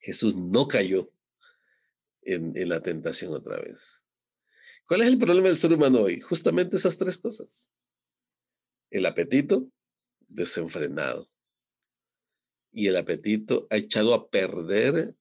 Jesús 0.00 0.36
no 0.36 0.66
cayó 0.66 1.12
en, 2.22 2.68
la 2.68 2.80
tentación 2.80 3.34
otra 3.34 3.60
vez. 3.60 4.06
¿Cuál 4.88 5.02
es 5.02 5.08
el 5.08 5.18
problema 5.18 5.48
del 5.48 5.58
ser 5.58 5.72
humano 5.74 6.00
hoy? 6.00 6.20
Justamente 6.22 6.76
esas 6.76 6.96
tres 6.96 7.18
cosas. 7.18 7.70
El 8.90 9.04
apetito 9.04 9.70
desenfrenado. 10.28 11.30
Y 12.74 12.88
el 12.88 12.96
apetito 12.96 13.66
ha 13.70 13.76
echado 13.76 14.12
a 14.12 14.28
perder 14.28 15.14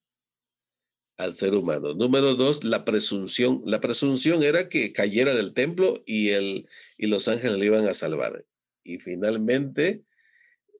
al 1.18 1.34
ser 1.34 1.54
humano. 1.54 1.94
Número 1.94 2.36
dos, 2.36 2.64
la 2.64 2.84
presunción. 2.86 3.62
La 3.66 3.80
presunción 3.80 4.44
era 4.44 4.70
que 4.70 4.92
cayera 4.92 5.34
del 5.34 5.54
templo 5.54 6.04
y, 6.06 6.30
el, 6.30 6.68
y 6.98 7.08
los 7.08 7.28
ángeles 7.28 7.58
le 7.58 7.68
iban 7.68 7.88
a 7.88 7.94
salvar. 7.94 8.46
Y 8.84 8.98
finalmente 8.98 10.04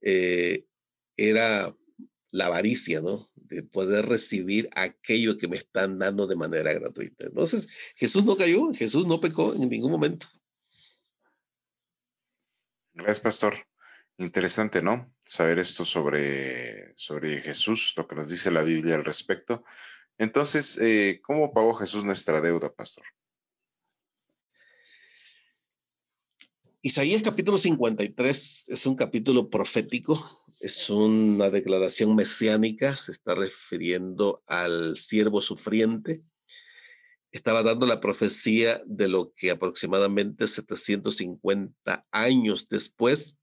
eh, 0.02 0.66
era 1.16 1.76
la 2.32 2.48
avaricia, 2.48 3.02
¿no? 3.02 3.30
De 3.36 3.62
poder 3.62 4.08
recibir 4.08 4.70
aquello 4.74 5.38
que 5.38 5.48
me 5.48 5.58
están 5.58 6.00
dando 6.00 6.26
de 6.26 6.36
manera 6.36 6.74
gratuita. 6.74 7.26
Entonces, 7.28 7.68
Jesús 7.96 8.26
no 8.26 8.36
cayó, 8.36 8.74
Jesús 8.74 9.06
no 9.06 9.22
pecó 9.22 9.54
en 9.54 9.70
ningún 9.70 9.92
momento. 9.92 10.28
Gracias, 12.94 13.20
pastor. 13.20 13.54
Interesante, 14.18 14.82
¿no? 14.82 15.12
Saber 15.26 15.60
esto 15.60 15.86
sobre, 15.86 16.96
sobre 16.96 17.40
Jesús, 17.40 17.94
lo 17.98 18.08
que 18.08 18.16
nos 18.16 18.30
dice 18.30 18.52
la 18.52 18.62
Biblia 18.62 18.96
al 18.96 19.06
respecto. 19.06 19.64
Entonces, 20.18 20.78
eh, 20.80 21.20
¿cómo 21.24 21.52
pagó 21.52 21.74
Jesús 21.74 22.06
nuestra 22.06 22.40
deuda, 22.40 22.72
pastor? 22.72 23.06
Isaías 26.86 27.24
capítulo 27.24 27.58
53 27.58 28.66
es 28.68 28.86
un 28.86 28.96
capítulo 28.96 29.50
profético, 29.50 30.20
es 30.60 30.90
una 30.90 31.50
declaración 31.50 32.14
mesiánica, 32.14 32.96
se 32.98 33.14
está 33.14 33.34
refiriendo 33.36 34.44
al 34.48 34.98
siervo 34.98 35.42
sufriente. 35.42 36.22
Estaba 37.32 37.64
dando 37.64 37.88
la 37.88 38.00
profecía 38.00 38.84
de 38.86 39.08
lo 39.08 39.32
que 39.34 39.50
aproximadamente 39.50 40.48
750 40.48 42.06
años 42.12 42.68
después 42.70 43.40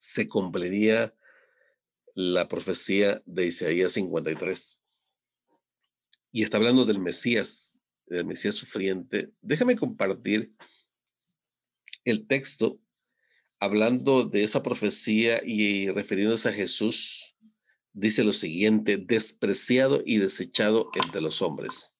se 0.00 0.28
cumpliría 0.28 1.14
la 2.14 2.48
profecía 2.48 3.22
de 3.26 3.46
Isaías 3.46 3.92
53. 3.92 4.80
Y 6.32 6.42
está 6.42 6.56
hablando 6.56 6.86
del 6.86 7.00
Mesías, 7.00 7.82
del 8.06 8.24
Mesías 8.24 8.54
sufriente. 8.54 9.30
Déjame 9.42 9.76
compartir 9.76 10.54
el 12.04 12.26
texto, 12.26 12.80
hablando 13.58 14.24
de 14.24 14.42
esa 14.42 14.62
profecía 14.62 15.42
y 15.44 15.90
refiriéndose 15.90 16.48
a 16.48 16.52
Jesús, 16.52 17.36
dice 17.92 18.24
lo 18.24 18.32
siguiente, 18.32 18.96
despreciado 18.96 20.02
y 20.06 20.16
desechado 20.16 20.90
entre 20.94 21.20
los 21.20 21.42
hombres, 21.42 21.94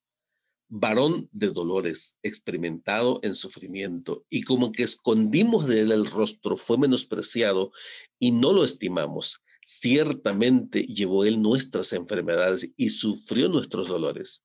varón 0.71 1.29
de 1.33 1.49
dolores, 1.49 2.17
experimentado 2.23 3.21
en 3.23 3.35
sufrimiento, 3.35 4.25
y 4.31 4.43
como 4.43 4.73
que 4.73 4.83
escondimos 4.83 5.67
de 5.67 5.83
él 5.83 5.93
el 5.93 6.07
rostro, 6.07 6.57
fue 6.57 6.79
menospreciado 6.79 7.73
y 8.19 8.31
no 8.31 8.55
lo 8.55 8.65
estimamos. 8.65 9.43
Ciertamente 9.65 10.85
llevó 10.85 11.25
él 11.25 11.43
nuestras 11.43 11.93
enfermedades 11.93 12.73
y 12.77 12.89
sufrió 12.89 13.49
nuestros 13.49 13.89
dolores. 13.89 14.43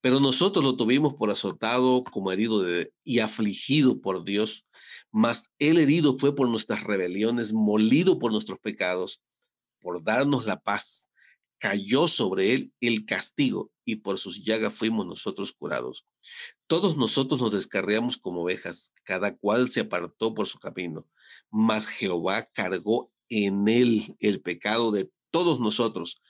Pero 0.00 0.18
nosotros 0.18 0.64
lo 0.64 0.76
tuvimos 0.76 1.14
por 1.14 1.30
azotado, 1.30 2.02
como 2.02 2.32
herido 2.32 2.64
y 3.04 3.20
afligido 3.20 4.00
por 4.00 4.24
Dios 4.24 4.64
mas 5.10 5.50
el 5.58 5.78
herido 5.78 6.14
fue 6.14 6.34
por 6.34 6.48
nuestras 6.48 6.84
rebeliones, 6.84 7.52
molido 7.52 8.18
por 8.18 8.32
nuestros 8.32 8.58
pecados, 8.58 9.22
por 9.80 10.02
darnos 10.02 10.44
la 10.44 10.60
paz. 10.60 11.07
Cayó 11.58 12.08
sobre 12.08 12.54
él 12.54 12.72
el 12.80 13.04
castigo 13.04 13.70
y 13.84 13.96
por 13.96 14.18
sus 14.18 14.42
llagas 14.42 14.74
fuimos 14.74 15.06
nosotros 15.06 15.52
curados. 15.52 16.06
Todos 16.66 16.96
nosotros 16.96 17.40
nos 17.40 17.52
descarriamos 17.52 18.16
como 18.16 18.42
ovejas, 18.42 18.92
cada 19.04 19.36
cual 19.36 19.68
se 19.68 19.80
apartó 19.80 20.34
por 20.34 20.46
su 20.46 20.58
camino, 20.58 21.06
mas 21.50 21.86
Jehová 21.86 22.44
cargó 22.52 23.12
en 23.28 23.68
él 23.68 24.16
el 24.20 24.40
pecado 24.40 24.92
de 24.92 25.10
todos 25.30 25.60
nosotros. 25.60 26.22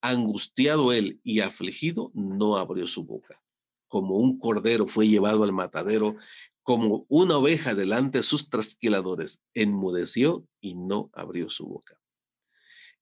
Angustiado 0.00 0.92
él 0.92 1.20
y 1.22 1.40
afligido, 1.40 2.10
no 2.14 2.56
abrió 2.56 2.86
su 2.86 3.04
boca. 3.04 3.40
Como 3.86 4.16
un 4.16 4.38
cordero 4.38 4.86
fue 4.86 5.06
llevado 5.06 5.44
al 5.44 5.52
matadero 5.52 6.16
como 6.62 7.06
una 7.08 7.38
oveja 7.38 7.74
delante 7.74 8.18
de 8.18 8.24
sus 8.24 8.48
trasquiladores, 8.48 9.42
enmudeció 9.54 10.46
y 10.60 10.74
no 10.74 11.10
abrió 11.12 11.50
su 11.50 11.66
boca. 11.66 11.98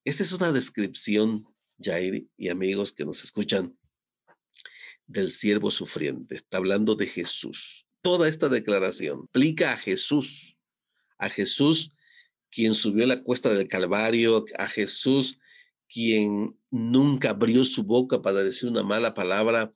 Esta 0.05 0.23
es 0.23 0.33
una 0.33 0.51
descripción, 0.51 1.47
Jair 1.81 2.27
y 2.37 2.49
amigos 2.49 2.93
que 2.93 3.05
nos 3.05 3.23
escuchan, 3.25 3.77
del 5.07 5.31
siervo 5.31 5.71
sufriente. 5.71 6.37
Está 6.37 6.59
hablando 6.59 6.95
de 6.95 7.07
Jesús. 7.07 7.87
Toda 8.03 8.29
esta 8.29 8.49
declaración 8.49 9.25
aplica 9.29 9.73
a 9.73 9.77
Jesús, 9.77 10.59
a 11.19 11.29
Jesús 11.29 11.91
quien 12.51 12.75
subió 12.75 13.07
la 13.07 13.23
cuesta 13.23 13.53
del 13.53 13.69
Calvario, 13.69 14.45
a 14.59 14.67
Jesús 14.67 15.39
quien 15.89 16.57
nunca 16.71 17.31
abrió 17.31 17.65
su 17.65 17.83
boca 17.83 18.23
para 18.23 18.43
decir 18.43 18.69
una 18.69 18.83
mala 18.83 19.15
palabra, 19.15 19.73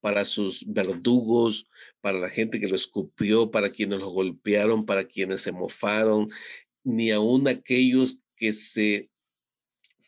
para 0.00 0.24
sus 0.24 0.64
verdugos, 0.66 1.68
para 2.00 2.18
la 2.18 2.28
gente 2.28 2.60
que 2.60 2.68
lo 2.68 2.76
escupió, 2.76 3.50
para 3.50 3.70
quienes 3.70 3.98
lo 3.98 4.10
golpearon, 4.10 4.86
para 4.86 5.04
quienes 5.04 5.42
se 5.42 5.52
mofaron, 5.52 6.28
ni 6.84 7.10
aun 7.10 7.48
aquellos 7.48 8.20
que 8.36 8.52
se 8.52 9.10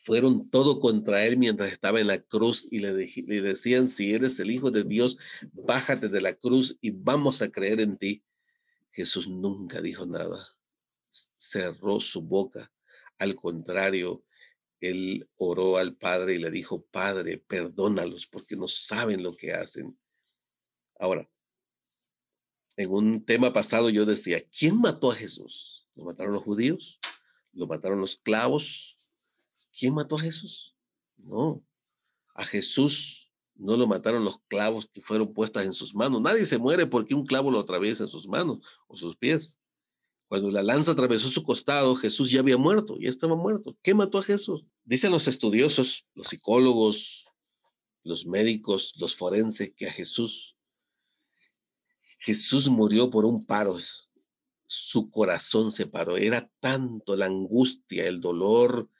fueron 0.08 0.48
todo 0.48 0.80
contra 0.80 1.26
él 1.26 1.36
mientras 1.36 1.70
estaba 1.70 2.00
en 2.00 2.06
la 2.06 2.18
cruz 2.18 2.66
y 2.70 2.78
le, 2.78 2.94
le, 2.94 3.42
decían, 3.42 3.86
si 3.86 4.14
eres 4.14 4.40
el 4.40 4.50
Hijo 4.50 4.70
de 4.70 4.82
Dios, 4.82 5.18
bájate 5.52 6.08
de 6.08 6.22
la 6.22 6.32
cruz 6.32 6.78
y 6.80 6.92
vamos 6.92 7.42
a 7.42 7.50
creer 7.50 7.82
en 7.82 7.98
ti. 7.98 8.24
Jesús 8.90 9.28
nunca 9.28 9.82
dijo 9.82 10.06
nada, 10.06 10.48
cerró 11.36 12.00
su 12.00 12.22
boca. 12.22 12.72
Al 13.18 13.34
contrario, 13.34 14.24
él 14.80 15.28
oró 15.36 15.76
al 15.76 15.94
Padre 15.94 16.36
y 16.36 16.38
le 16.38 16.50
dijo, 16.50 16.86
Padre, 16.86 17.36
perdónalos 17.46 18.26
porque 18.26 18.56
no 18.56 18.66
saben 18.66 19.22
lo 19.22 19.36
que 19.36 19.52
hacen. 19.52 20.00
Ahora, 20.98 21.30
en 22.76 22.90
un 22.90 23.26
tema 23.26 23.52
pasado 23.52 23.90
yo 23.90 24.06
decía, 24.06 24.42
¿quién 24.58 24.80
mató 24.80 25.10
a 25.10 25.14
Jesús? 25.14 25.86
¿Lo 25.94 26.06
mataron 26.06 26.32
los 26.32 26.44
judíos? 26.44 26.98
¿Lo 27.52 27.66
mataron 27.66 28.00
los 28.00 28.16
clavos? 28.16 28.97
¿Quién 29.78 29.94
mató 29.94 30.16
a 30.16 30.20
Jesús? 30.20 30.74
No, 31.16 31.64
a 32.34 32.44
Jesús 32.44 33.30
no 33.54 33.76
lo 33.76 33.86
mataron 33.86 34.24
los 34.24 34.40
clavos 34.48 34.88
que 34.92 35.00
fueron 35.00 35.32
puestas 35.32 35.66
en 35.66 35.72
sus 35.72 35.94
manos. 35.94 36.20
Nadie 36.20 36.46
se 36.46 36.58
muere 36.58 36.86
porque 36.86 37.14
un 37.14 37.24
clavo 37.24 37.50
lo 37.50 37.60
atraviesa 37.60 38.02
en 38.02 38.08
sus 38.08 38.26
manos 38.26 38.58
o 38.88 38.96
sus 38.96 39.16
pies. 39.16 39.60
Cuando 40.26 40.50
la 40.50 40.64
lanza 40.64 40.92
atravesó 40.92 41.28
su 41.28 41.44
costado, 41.44 41.94
Jesús 41.94 42.30
ya 42.30 42.40
había 42.40 42.56
muerto, 42.56 42.98
ya 42.98 43.08
estaba 43.08 43.36
muerto. 43.36 43.76
¿Qué 43.82 43.94
mató 43.94 44.18
a 44.18 44.22
Jesús? 44.22 44.64
Dicen 44.84 45.12
los 45.12 45.28
estudiosos, 45.28 46.06
los 46.14 46.28
psicólogos, 46.28 47.26
los 48.02 48.26
médicos, 48.26 48.94
los 48.96 49.14
forenses, 49.14 49.72
que 49.76 49.86
a 49.86 49.92
Jesús, 49.92 50.56
Jesús 52.18 52.68
murió 52.68 53.10
por 53.10 53.24
un 53.24 53.46
paro. 53.46 53.78
Su 54.66 55.08
corazón 55.08 55.70
se 55.70 55.86
paró. 55.86 56.16
Era 56.16 56.50
tanto 56.60 57.16
la 57.16 57.26
angustia, 57.26 58.06
el 58.06 58.20
dolor 58.20 58.90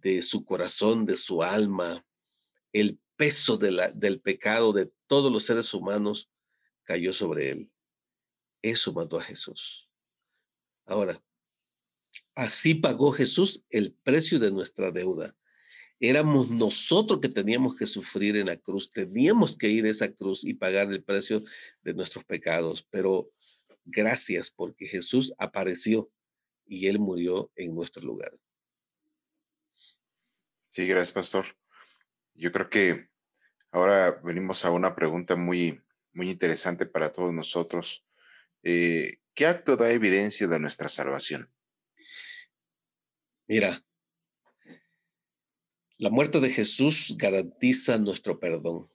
de 0.00 0.22
su 0.22 0.44
corazón, 0.44 1.06
de 1.06 1.16
su 1.16 1.42
alma, 1.42 2.06
el 2.72 3.00
peso 3.16 3.56
de 3.56 3.70
la, 3.70 3.88
del 3.90 4.20
pecado 4.20 4.72
de 4.72 4.92
todos 5.06 5.32
los 5.32 5.44
seres 5.44 5.72
humanos 5.74 6.30
cayó 6.84 7.12
sobre 7.12 7.50
él. 7.50 7.72
Eso 8.62 8.92
mató 8.92 9.18
a 9.18 9.22
Jesús. 9.22 9.90
Ahora, 10.84 11.22
así 12.34 12.74
pagó 12.74 13.12
Jesús 13.12 13.64
el 13.70 13.92
precio 13.92 14.38
de 14.38 14.50
nuestra 14.50 14.90
deuda. 14.90 15.36
Éramos 15.98 16.50
nosotros 16.50 17.20
que 17.20 17.28
teníamos 17.28 17.76
que 17.76 17.86
sufrir 17.86 18.36
en 18.36 18.46
la 18.46 18.56
cruz, 18.56 18.90
teníamos 18.90 19.56
que 19.56 19.68
ir 19.68 19.86
a 19.86 19.90
esa 19.90 20.12
cruz 20.12 20.44
y 20.44 20.54
pagar 20.54 20.92
el 20.92 21.02
precio 21.02 21.42
de 21.82 21.94
nuestros 21.94 22.24
pecados, 22.24 22.86
pero 22.90 23.30
gracias 23.84 24.50
porque 24.50 24.86
Jesús 24.86 25.32
apareció 25.38 26.10
y 26.66 26.86
Él 26.88 26.98
murió 26.98 27.50
en 27.56 27.74
nuestro 27.74 28.02
lugar. 28.02 28.38
Sí, 30.76 30.86
gracias, 30.86 31.12
pastor. 31.12 31.46
Yo 32.34 32.52
creo 32.52 32.68
que 32.68 33.08
ahora 33.70 34.20
venimos 34.22 34.62
a 34.62 34.70
una 34.70 34.94
pregunta 34.94 35.34
muy, 35.34 35.80
muy 36.12 36.28
interesante 36.28 36.84
para 36.84 37.10
todos 37.10 37.32
nosotros. 37.32 38.04
Eh, 38.62 39.20
¿Qué 39.32 39.46
acto 39.46 39.78
da 39.78 39.90
evidencia 39.90 40.46
de 40.46 40.60
nuestra 40.60 40.88
salvación? 40.88 41.50
Mira, 43.46 43.82
la 45.96 46.10
muerte 46.10 46.40
de 46.40 46.50
Jesús 46.50 47.16
garantiza 47.16 47.96
nuestro 47.96 48.38
perdón. 48.38 48.90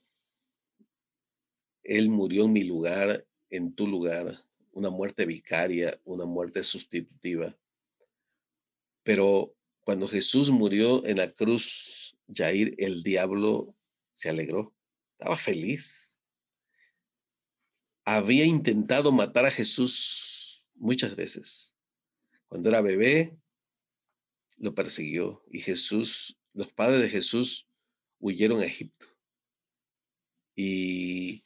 Él 1.82 2.10
murió 2.10 2.44
en 2.44 2.52
mi 2.52 2.62
lugar, 2.62 3.26
en 3.50 3.74
tu 3.74 3.88
lugar, 3.88 4.32
una 4.70 4.90
muerte 4.90 5.26
vicaria, 5.26 6.00
una 6.04 6.26
muerte 6.26 6.62
sustitutiva. 6.62 7.52
Pero 9.02 9.56
cuando 9.84 10.08
Jesús 10.08 10.50
murió 10.50 11.04
en 11.06 11.18
la 11.18 11.32
cruz, 11.32 12.16
Jair, 12.28 12.74
el 12.78 13.02
diablo 13.02 13.74
se 14.14 14.28
alegró, 14.28 14.74
estaba 15.18 15.36
feliz 15.36 16.12
había 18.04 18.44
intentado 18.44 19.12
matar 19.12 19.46
a 19.46 19.50
Jesús 19.50 20.66
muchas 20.74 21.16
veces. 21.16 21.76
Cuando 22.48 22.68
era 22.68 22.80
bebé, 22.80 23.36
lo 24.56 24.74
persiguió 24.74 25.42
y 25.50 25.60
Jesús, 25.60 26.38
los 26.52 26.68
padres 26.68 27.00
de 27.00 27.08
Jesús 27.08 27.68
huyeron 28.18 28.60
a 28.60 28.66
Egipto. 28.66 29.06
Y 30.54 31.42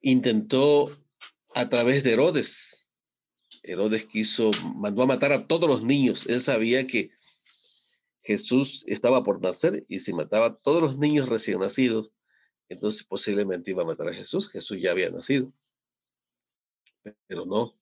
intentó 0.00 0.96
a 1.54 1.68
través 1.68 2.02
de 2.02 2.12
Herodes. 2.12 2.87
Herodes 3.68 4.06
quiso, 4.06 4.50
mandó 4.76 5.02
a 5.02 5.06
matar 5.06 5.30
a 5.32 5.46
todos 5.46 5.68
los 5.68 5.84
niños. 5.84 6.24
Él 6.26 6.40
sabía 6.40 6.86
que 6.86 7.10
Jesús 8.22 8.82
estaba 8.88 9.22
por 9.22 9.42
nacer 9.42 9.84
y 9.88 10.00
si 10.00 10.14
mataba 10.14 10.46
a 10.46 10.56
todos 10.56 10.80
los 10.80 10.98
niños 10.98 11.28
recién 11.28 11.60
nacidos, 11.60 12.10
entonces 12.70 13.04
posiblemente 13.04 13.70
iba 13.70 13.82
a 13.82 13.86
matar 13.86 14.08
a 14.08 14.14
Jesús. 14.14 14.50
Jesús 14.50 14.80
ya 14.80 14.92
había 14.92 15.10
nacido. 15.10 15.52
Pero 17.26 17.44
no, 17.44 17.78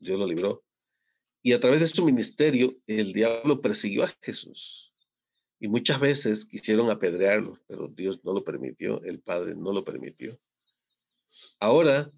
Dios 0.00 0.18
lo 0.18 0.26
libró. 0.26 0.64
Y 1.40 1.52
a 1.52 1.60
través 1.60 1.78
de 1.78 1.86
su 1.86 2.04
ministerio, 2.04 2.76
el 2.88 3.12
diablo 3.12 3.60
persiguió 3.60 4.04
a 4.04 4.14
Jesús. 4.20 4.92
Y 5.60 5.68
muchas 5.68 6.00
veces 6.00 6.44
quisieron 6.44 6.90
apedrearlo, 6.90 7.60
pero 7.68 7.86
Dios 7.86 8.24
no 8.24 8.32
lo 8.32 8.42
permitió, 8.42 9.00
el 9.04 9.20
Padre 9.20 9.54
no 9.54 9.72
lo 9.72 9.84
permitió. 9.84 10.40
Ahora 11.60 12.12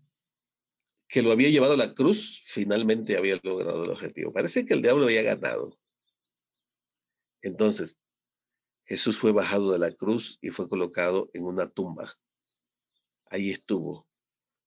que 1.15 1.23
lo 1.23 1.31
había 1.31 1.49
llevado 1.49 1.75
a 1.75 1.77
la 1.77 1.95
cruz, 1.95 2.41
finalmente 2.45 3.17
había 3.17 3.39
logrado 3.41 3.85
el 3.85 3.91
objetivo. 3.91 4.33
Parece 4.33 4.65
que 4.65 4.75
el 4.75 4.83
diablo 4.83 5.05
había 5.05 5.23
ganado. 5.23 5.79
Entonces, 7.41 8.01
Jesús 8.85 9.17
fue 9.17 9.31
bajado 9.31 9.71
de 9.71 9.79
la 9.79 9.93
cruz 9.93 10.39
y 10.43 10.51
fue 10.51 10.69
colocado 10.69 11.31
en 11.33 11.45
una 11.45 11.69
tumba. 11.69 12.13
Ahí 13.27 13.53
estuvo, 13.53 14.09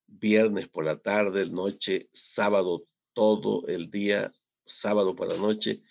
viernes 0.05 0.69
por 0.69 0.85
la 0.85 0.95
tarde, 0.95 1.51
noche, 1.51 2.07
sábado 2.13 2.87
todo 3.11 3.67
el 3.67 3.91
día, 3.91 4.31
sábado 4.63 5.17
por 5.17 5.27
la 5.27 5.35
noche, 5.35 5.83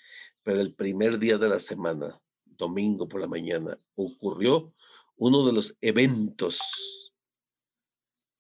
pero 0.43 0.63
el 0.63 0.75
primer 0.75 1.19
día 1.19 1.37
de 1.37 1.51
la 1.51 1.61
semana, 1.61 2.19
domingo 2.47 3.07
por 3.07 3.21
la 3.21 3.29
mañana, 3.29 3.79
ocurrió 3.95 4.73
uno 5.17 5.45
de 5.45 5.53
los 5.53 5.77
eventos 5.83 7.06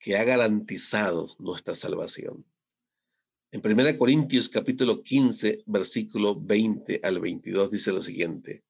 que 0.06 0.16
ha 0.16 0.22
garantizado 0.22 1.34
nuestra 1.40 1.74
salvación. 1.74 2.46
En 3.50 3.60
1 3.60 3.98
Corintios 3.98 4.48
capítulo 4.48 5.02
15, 5.02 5.64
versículo 5.66 6.36
20 6.36 7.00
al 7.02 7.18
22 7.18 7.72
dice 7.72 7.90
lo 7.90 8.00
siguiente 8.04 8.62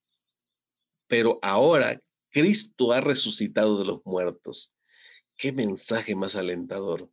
pero 1.09 1.39
ahora 1.43 2.01
Cristo 2.31 2.93
ha 2.93 3.03
resucitado 3.03 3.79
de 3.79 3.85
los 3.85 4.05
muertos. 4.07 4.75
Qué 5.37 5.53
mensaje 5.53 6.15
más 6.15 6.37
alentador. 6.37 7.11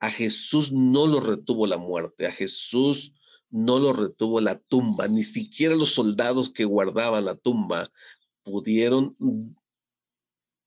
A 0.00 0.10
Jesús 0.10 0.72
no 0.72 1.06
lo 1.06 1.20
retuvo 1.20 1.68
la 1.68 1.78
muerte, 1.78 2.26
a 2.26 2.32
Jesús 2.32 3.14
no 3.48 3.78
lo 3.78 3.92
retuvo 3.92 4.40
la 4.40 4.58
tumba, 4.58 5.06
ni 5.06 5.22
siquiera 5.22 5.76
los 5.76 5.90
soldados 5.90 6.50
que 6.50 6.64
guardaban 6.64 7.24
la 7.24 7.36
tumba 7.36 7.92
pudieron 8.42 9.16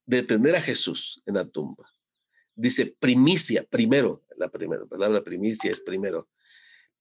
detener 0.06 0.56
a 0.56 0.62
Jesús 0.62 1.22
en 1.26 1.36
la 1.36 1.46
tumba. 1.46 1.89
Dice 2.60 2.88
primicia, 3.00 3.64
primero, 3.64 4.26
la 4.36 4.50
primera 4.50 4.86
palabra 4.86 5.24
primicia 5.24 5.72
es 5.72 5.80
primero. 5.80 6.28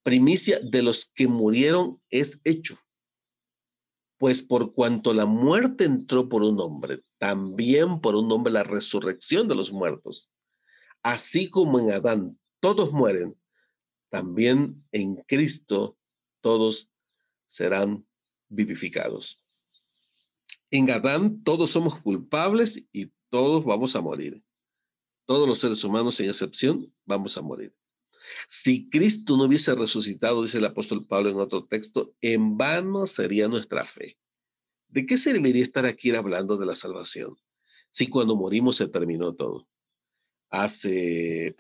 Primicia 0.05 0.61
de 0.61 0.83
los 0.83 1.07
que 1.07 1.27
murieron 1.27 2.01
es 2.11 2.41
hecho. 2.45 2.79
Pues 4.19 4.41
por 4.41 4.73
cuanto 4.73 5.13
la 5.13 5.27
muerte 5.27 5.83
entró 5.83 6.29
por 6.29 6.45
un 6.45 6.61
hombre, 6.61 7.03
también 7.19 8.01
por 8.01 8.15
un 8.15 8.31
hombre 8.31 8.53
la 8.53 8.63
resurrección 8.63 9.49
de 9.49 9.57
los 9.57 9.73
muertos. 9.73 10.31
Así 11.03 11.51
como 11.51 11.81
en 11.81 11.91
Adán 11.91 12.39
todos 12.61 12.93
mueren, 12.93 13.37
también 14.11 14.87
en 14.93 15.17
Cristo 15.27 15.99
todos 16.41 16.89
serán 17.47 18.07
vivificados. 18.49 19.43
En 20.71 20.89
Adán 20.93 21.43
todos 21.43 21.71
somos 21.71 21.99
culpables 21.99 22.85
y 22.93 23.11
todos 23.29 23.65
vamos 23.65 23.97
a 23.97 24.01
morir. 24.01 24.41
Todos 25.29 25.47
los 25.47 25.59
seres 25.59 25.85
humanos, 25.85 26.15
sin 26.15 26.31
excepción, 26.31 26.91
vamos 27.05 27.37
a 27.37 27.43
morir. 27.43 27.77
Si 28.47 28.89
Cristo 28.89 29.37
no 29.37 29.45
hubiese 29.45 29.75
resucitado, 29.75 30.43
dice 30.43 30.57
el 30.57 30.65
apóstol 30.65 31.07
Pablo 31.07 31.29
en 31.29 31.37
otro 31.37 31.67
texto, 31.67 32.15
en 32.23 32.57
vano 32.57 33.07
sería 33.07 33.47
nuestra 33.47 33.85
fe. 33.85 34.17
¿De 34.89 35.05
qué 35.05 35.19
serviría 35.19 35.63
estar 35.63 35.85
aquí 35.85 36.11
hablando 36.13 36.57
de 36.57 36.65
la 36.65 36.75
salvación 36.75 37.37
si 37.91 38.07
cuando 38.07 38.37
morimos 38.37 38.77
se 38.77 38.89
terminó 38.89 39.35
todo? 39.35 39.69
Hace 40.49 41.57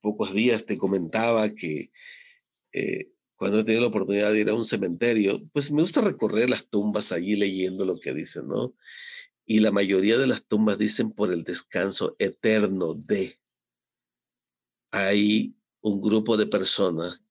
pocos 0.00 0.34
días 0.34 0.66
te 0.66 0.76
comentaba 0.76 1.50
que 1.50 1.92
eh, 2.72 3.12
cuando 3.36 3.60
he 3.60 3.64
tenido 3.64 3.82
la 3.82 3.88
oportunidad 3.88 4.32
de 4.32 4.40
ir 4.40 4.48
a 4.48 4.54
un 4.54 4.64
cementerio, 4.64 5.48
pues 5.52 5.70
me 5.70 5.80
gusta 5.80 6.00
recorrer 6.00 6.50
las 6.50 6.68
tumbas 6.68 7.12
allí 7.12 7.36
leyendo 7.36 7.84
lo 7.84 8.00
que 8.00 8.12
dicen, 8.12 8.48
¿no? 8.48 8.74
Y 9.46 9.60
la 9.60 9.70
mayoría 9.70 10.16
de 10.16 10.26
las 10.26 10.46
tumbas 10.46 10.78
dicen 10.78 11.12
por 11.12 11.32
el 11.32 11.44
descanso 11.44 12.16
eterno 12.18 12.94
de. 12.94 13.38
Hay 14.90 15.54
un 15.80 16.00
grupo 16.00 16.36
de 16.36 16.46
personas 16.46 17.22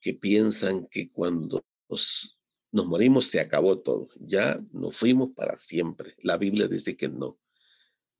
que 0.00 0.14
piensan 0.14 0.86
que 0.86 1.10
cuando 1.10 1.64
nos, 1.88 2.38
morimos 2.72 3.26
se 3.26 3.40
acabó 3.40 3.76
todo, 3.76 4.08
ya 4.20 4.60
nos 4.72 4.96
fuimos 4.96 5.30
para 5.36 5.56
siempre. 5.56 6.16
La 6.22 6.38
Biblia 6.38 6.66
dice 6.66 6.96
que 6.96 7.08
no. 7.08 7.38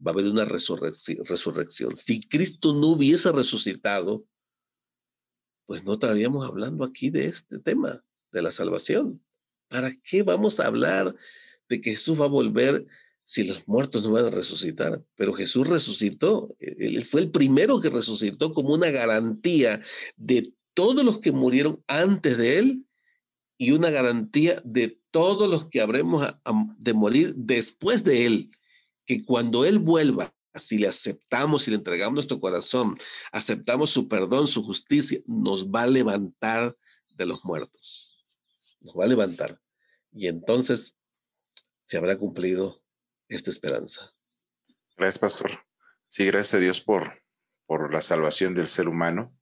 Va 0.04 0.10
a 0.10 0.14
haber 0.14 0.26
una 0.26 0.44
resurrección. 0.44 1.96
Si 1.96 2.20
Cristo 2.28 2.74
no 2.74 2.88
hubiese 2.88 3.32
resucitado, 3.32 4.26
pues 5.64 5.84
no 5.84 5.94
estaríamos 5.94 6.46
hablando 6.46 6.84
aquí 6.84 7.10
de 7.10 7.26
este 7.26 7.58
tema, 7.58 8.04
de 8.32 8.42
la 8.42 8.50
salvación. 8.50 9.24
¿Para 9.68 9.90
qué 10.02 10.22
vamos 10.22 10.60
a 10.60 10.66
hablar 10.66 11.14
de 11.72 11.80
que 11.80 11.90
Jesús 11.92 12.20
va 12.20 12.26
a 12.26 12.28
volver 12.28 12.86
si 13.24 13.44
los 13.44 13.66
muertos 13.66 14.02
no 14.02 14.12
van 14.12 14.26
a 14.26 14.30
resucitar? 14.30 15.02
Pero 15.16 15.32
Jesús 15.32 15.66
resucitó, 15.66 16.54
él 16.58 17.04
fue 17.04 17.22
el 17.22 17.30
primero 17.30 17.80
que 17.80 17.88
resucitó 17.88 18.52
como 18.52 18.74
una 18.74 18.90
garantía 18.90 19.80
de 20.16 20.52
todos 20.74 21.02
los 21.04 21.18
que 21.18 21.32
murieron 21.32 21.82
antes 21.86 22.36
de 22.36 22.58
él 22.58 22.86
y 23.58 23.72
una 23.72 23.90
garantía 23.90 24.60
de 24.64 25.00
todos 25.10 25.48
los 25.48 25.68
que 25.68 25.80
habremos 25.80 26.26
de 26.78 26.92
morir 26.94 27.34
después 27.36 28.04
de 28.04 28.26
él, 28.26 28.50
que 29.04 29.24
cuando 29.24 29.64
él 29.64 29.78
vuelva, 29.78 30.34
si 30.54 30.78
le 30.78 30.88
aceptamos 30.88 31.66
y 31.66 31.70
le 31.70 31.76
entregamos 31.78 32.14
nuestro 32.14 32.40
corazón, 32.40 32.94
aceptamos 33.30 33.90
su 33.90 34.08
perdón, 34.08 34.46
su 34.46 34.62
justicia, 34.62 35.20
nos 35.26 35.68
va 35.68 35.82
a 35.82 35.86
levantar 35.86 36.76
de 37.16 37.26
los 37.26 37.44
muertos. 37.44 38.26
Nos 38.80 38.94
va 38.94 39.04
a 39.04 39.08
levantar. 39.08 39.60
Y 40.12 40.26
entonces 40.26 40.96
se 41.82 41.96
habrá 41.96 42.16
cumplido 42.16 42.82
esta 43.28 43.50
esperanza. 43.50 44.14
Gracias, 44.96 45.18
pastor. 45.18 45.50
Sí, 46.08 46.26
gracias 46.26 46.54
a 46.54 46.58
Dios 46.58 46.80
por, 46.80 47.22
por 47.66 47.92
la 47.92 48.00
salvación 48.00 48.54
del 48.54 48.68
ser 48.68 48.88
humano. 48.88 49.36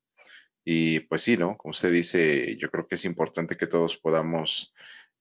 Y 0.64 1.00
pues 1.00 1.22
sí, 1.22 1.36
¿no? 1.36 1.56
Como 1.56 1.70
usted 1.70 1.90
dice, 1.90 2.56
yo 2.56 2.70
creo 2.70 2.86
que 2.86 2.94
es 2.94 3.04
importante 3.04 3.56
que 3.56 3.66
todos 3.66 3.96
podamos 3.96 4.72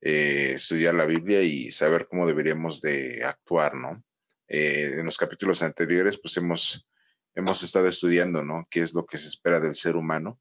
eh, 0.01 0.51
estudiar 0.55 0.95
la 0.95 1.05
Biblia 1.05 1.41
y 1.41 1.71
saber 1.71 2.07
cómo 2.07 2.27
deberíamos 2.27 2.81
de 2.81 3.23
actuar, 3.25 3.75
¿no? 3.75 4.03
Eh, 4.47 4.99
en 4.99 5.05
los 5.05 5.17
capítulos 5.17 5.61
anteriores, 5.61 6.17
pues 6.19 6.37
hemos, 6.37 6.87
hemos 7.35 7.63
estado 7.63 7.87
estudiando, 7.87 8.43
¿no? 8.43 8.65
¿Qué 8.69 8.81
es 8.81 8.93
lo 8.93 9.05
que 9.05 9.17
se 9.17 9.27
espera 9.27 9.59
del 9.59 9.73
ser 9.73 9.95
humano? 9.95 10.39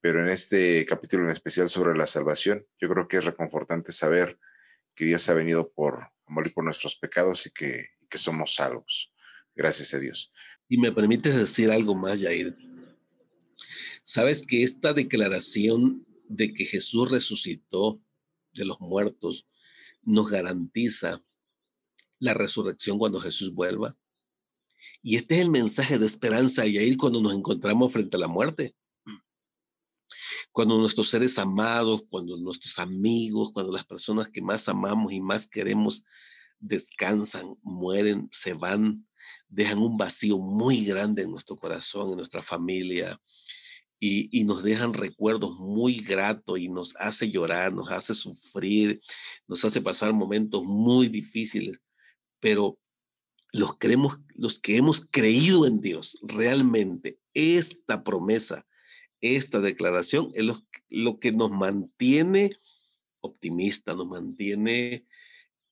Pero 0.00 0.22
en 0.22 0.28
este 0.28 0.84
capítulo 0.86 1.24
en 1.24 1.30
especial 1.30 1.68
sobre 1.68 1.96
la 1.96 2.06
salvación, 2.06 2.66
yo 2.80 2.88
creo 2.88 3.08
que 3.08 3.18
es 3.18 3.24
reconfortante 3.24 3.92
saber 3.92 4.38
que 4.96 5.04
Dios 5.04 5.28
ha 5.28 5.34
venido 5.34 5.70
por 5.70 6.10
morir 6.26 6.52
por 6.52 6.64
nuestros 6.64 6.96
pecados 6.96 7.46
y 7.46 7.50
que, 7.50 7.90
que 8.10 8.18
somos 8.18 8.54
salvos. 8.56 9.12
Gracias 9.54 9.94
a 9.94 9.98
Dios. 10.00 10.32
Y 10.68 10.78
me 10.78 10.90
permites 10.90 11.36
decir 11.36 11.70
algo 11.70 11.94
más, 11.94 12.20
Jair. 12.20 12.56
Sabes 14.02 14.44
que 14.44 14.62
esta 14.62 14.92
declaración 14.92 16.04
de 16.28 16.52
que 16.52 16.64
Jesús 16.64 17.10
resucitó 17.10 18.02
de 18.54 18.64
los 18.64 18.80
muertos 18.80 19.46
nos 20.02 20.30
garantiza 20.30 21.22
la 22.18 22.34
resurrección 22.34 22.98
cuando 22.98 23.20
Jesús 23.20 23.54
vuelva. 23.54 23.96
Y 25.02 25.16
este 25.16 25.36
es 25.36 25.40
el 25.42 25.50
mensaje 25.50 25.98
de 25.98 26.06
esperanza 26.06 26.62
ahí 26.62 26.96
cuando 26.96 27.20
nos 27.20 27.34
encontramos 27.34 27.92
frente 27.92 28.16
a 28.16 28.20
la 28.20 28.28
muerte. 28.28 28.74
Cuando 30.56 30.78
nuestros 30.78 31.10
seres 31.10 31.38
amados, 31.38 32.04
cuando 32.08 32.38
nuestros 32.38 32.78
amigos, 32.78 33.52
cuando 33.52 33.70
las 33.72 33.84
personas 33.84 34.30
que 34.30 34.40
más 34.40 34.66
amamos 34.70 35.12
y 35.12 35.20
más 35.20 35.46
queremos 35.46 36.02
descansan, 36.58 37.58
mueren, 37.60 38.26
se 38.32 38.54
van, 38.54 39.06
dejan 39.48 39.78
un 39.78 39.98
vacío 39.98 40.38
muy 40.38 40.82
grande 40.86 41.24
en 41.24 41.30
nuestro 41.30 41.56
corazón, 41.56 42.12
en 42.12 42.16
nuestra 42.16 42.40
familia, 42.40 43.20
y, 44.00 44.28
y, 44.38 44.44
nos 44.44 44.62
dejan 44.62 44.94
recuerdos 44.94 45.58
muy 45.58 45.96
gratos 45.98 46.58
y 46.58 46.68
nos 46.70 46.96
hace 46.96 47.30
llorar, 47.30 47.74
nos 47.74 47.90
hace 47.90 48.14
sufrir, 48.14 49.00
nos 49.46 49.62
hace 49.64 49.82
pasar 49.82 50.12
momentos 50.14 50.64
muy 50.64 51.08
difíciles 51.08 51.80
pero 52.40 52.78
los, 53.52 53.78
creemos, 53.78 54.20
los 54.34 54.60
que 54.60 54.76
hemos 54.76 55.08
creído 55.10 55.66
en 55.66 55.80
Dios 55.80 56.18
realmente, 56.22 57.18
esta 57.34 58.04
promesa, 58.04 58.66
esta 59.34 59.60
declaración 59.60 60.30
es 60.34 60.44
lo, 60.44 60.54
lo 60.88 61.18
que 61.18 61.32
nos 61.32 61.50
mantiene 61.50 62.50
optimista, 63.20 63.94
nos 63.94 64.06
mantiene 64.06 65.06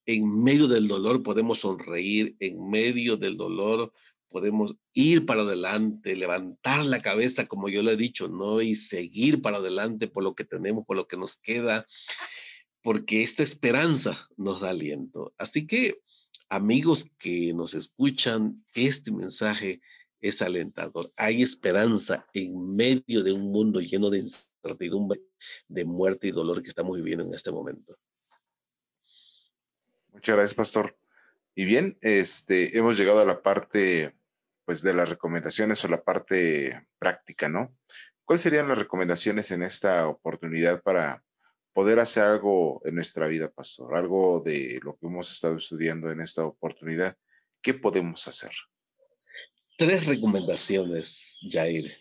en 0.07 0.43
medio 0.43 0.67
del 0.67 0.89
dolor, 0.89 1.23
podemos 1.23 1.61
sonreír, 1.61 2.37
en 2.41 2.69
medio 2.69 3.17
del 3.17 3.37
dolor 3.37 3.93
podemos 4.35 4.77
ir 4.95 5.27
para 5.27 5.43
adelante, 5.43 6.17
levantar 6.17 6.85
la 6.87 7.01
cabeza, 7.01 7.47
como 7.47 7.69
yo 7.69 7.85
le 7.85 7.93
he 7.93 7.97
dicho, 7.97 8.27
¿no? 8.27 8.61
Y 8.61 8.75
seguir 8.75 9.41
para 9.41 9.59
adelante 9.59 10.09
por 10.09 10.25
lo 10.25 10.35
que 10.35 10.43
tenemos, 10.43 10.85
por 10.85 10.97
lo 10.97 11.07
que 11.07 11.17
nos 11.17 11.37
queda, 11.37 11.87
porque 12.83 13.23
esta 13.23 13.45
esperanza 13.45 14.29
nos 14.37 14.61
da 14.61 14.71
aliento. 14.71 15.33
Así 15.39 15.69
que 15.69 16.01
amigos 16.49 17.13
que 17.17 17.55
nos 17.55 17.75
escuchan, 17.75 18.65
este 18.75 19.13
mensaje 19.13 19.81
es 20.25 20.41
alentador. 20.41 21.13
Hay 21.17 21.43
esperanza 21.43 22.27
en 22.33 22.75
medio 22.75 23.23
de 23.23 23.33
un 23.33 23.53
mundo 23.53 23.81
lleno 23.81 24.09
de 24.09 24.21
incertidumbre, 24.21 25.21
de 25.69 25.85
muerte 25.85 26.29
y 26.29 26.31
dolor 26.31 26.63
que 26.63 26.71
estamos 26.71 26.97
viviendo 26.97 27.25
en 27.25 27.35
este 27.35 27.53
momento. 27.53 27.95
Muchas 30.09 30.35
gracias, 30.35 30.55
pastor. 30.55 30.97
Y 31.55 31.67
bien, 31.67 31.99
este, 32.01 32.77
hemos 32.77 32.97
llegado 32.97 33.21
a 33.21 33.27
la 33.27 33.43
parte, 33.43 34.17
pues, 34.65 34.81
de 34.81 34.95
las 34.95 35.11
recomendaciones 35.11 35.85
o 35.85 35.89
la 35.89 36.03
parte 36.03 36.89
práctica, 36.99 37.51
¿no? 37.51 37.77
¿Cuáles 38.25 38.41
serían 38.41 38.67
las 38.67 38.79
recomendaciones 38.79 39.51
en 39.51 39.63
esta 39.63 40.09
oportunidad 40.09 40.83
para 40.83 41.23
poder 41.75 42.01
hacer 42.01 42.25
algo 42.25 42.81
en 42.87 42.95
nuestra 42.95 43.27
vida, 43.27 43.51
pastor, 43.51 43.95
algo 43.95 44.41
de 44.41 44.81
lo 44.83 44.97
que 44.97 45.07
hemos 45.07 45.31
estado 45.31 45.57
estudiando 45.57 46.11
en 46.11 46.23
esta 46.23 46.47
oportunidad, 46.47 47.19
¿qué 47.61 47.75
podemos 47.75 48.27
hacer? 48.27 48.53
Tres 49.77 50.07
recomendaciones, 50.07 51.39
Jair, 51.51 51.93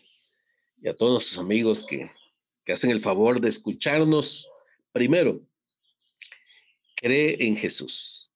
y 0.80 0.88
a 0.88 0.94
todos 0.94 1.12
nuestros 1.12 1.38
amigos 1.38 1.82
que, 1.82 2.10
que 2.64 2.72
hacen 2.72 2.90
el 2.90 3.00
favor 3.00 3.40
de 3.40 3.48
escucharnos. 3.48 4.48
Primero, 4.92 5.44
cree 6.94 7.36
en 7.40 7.56
Jesús. 7.56 8.32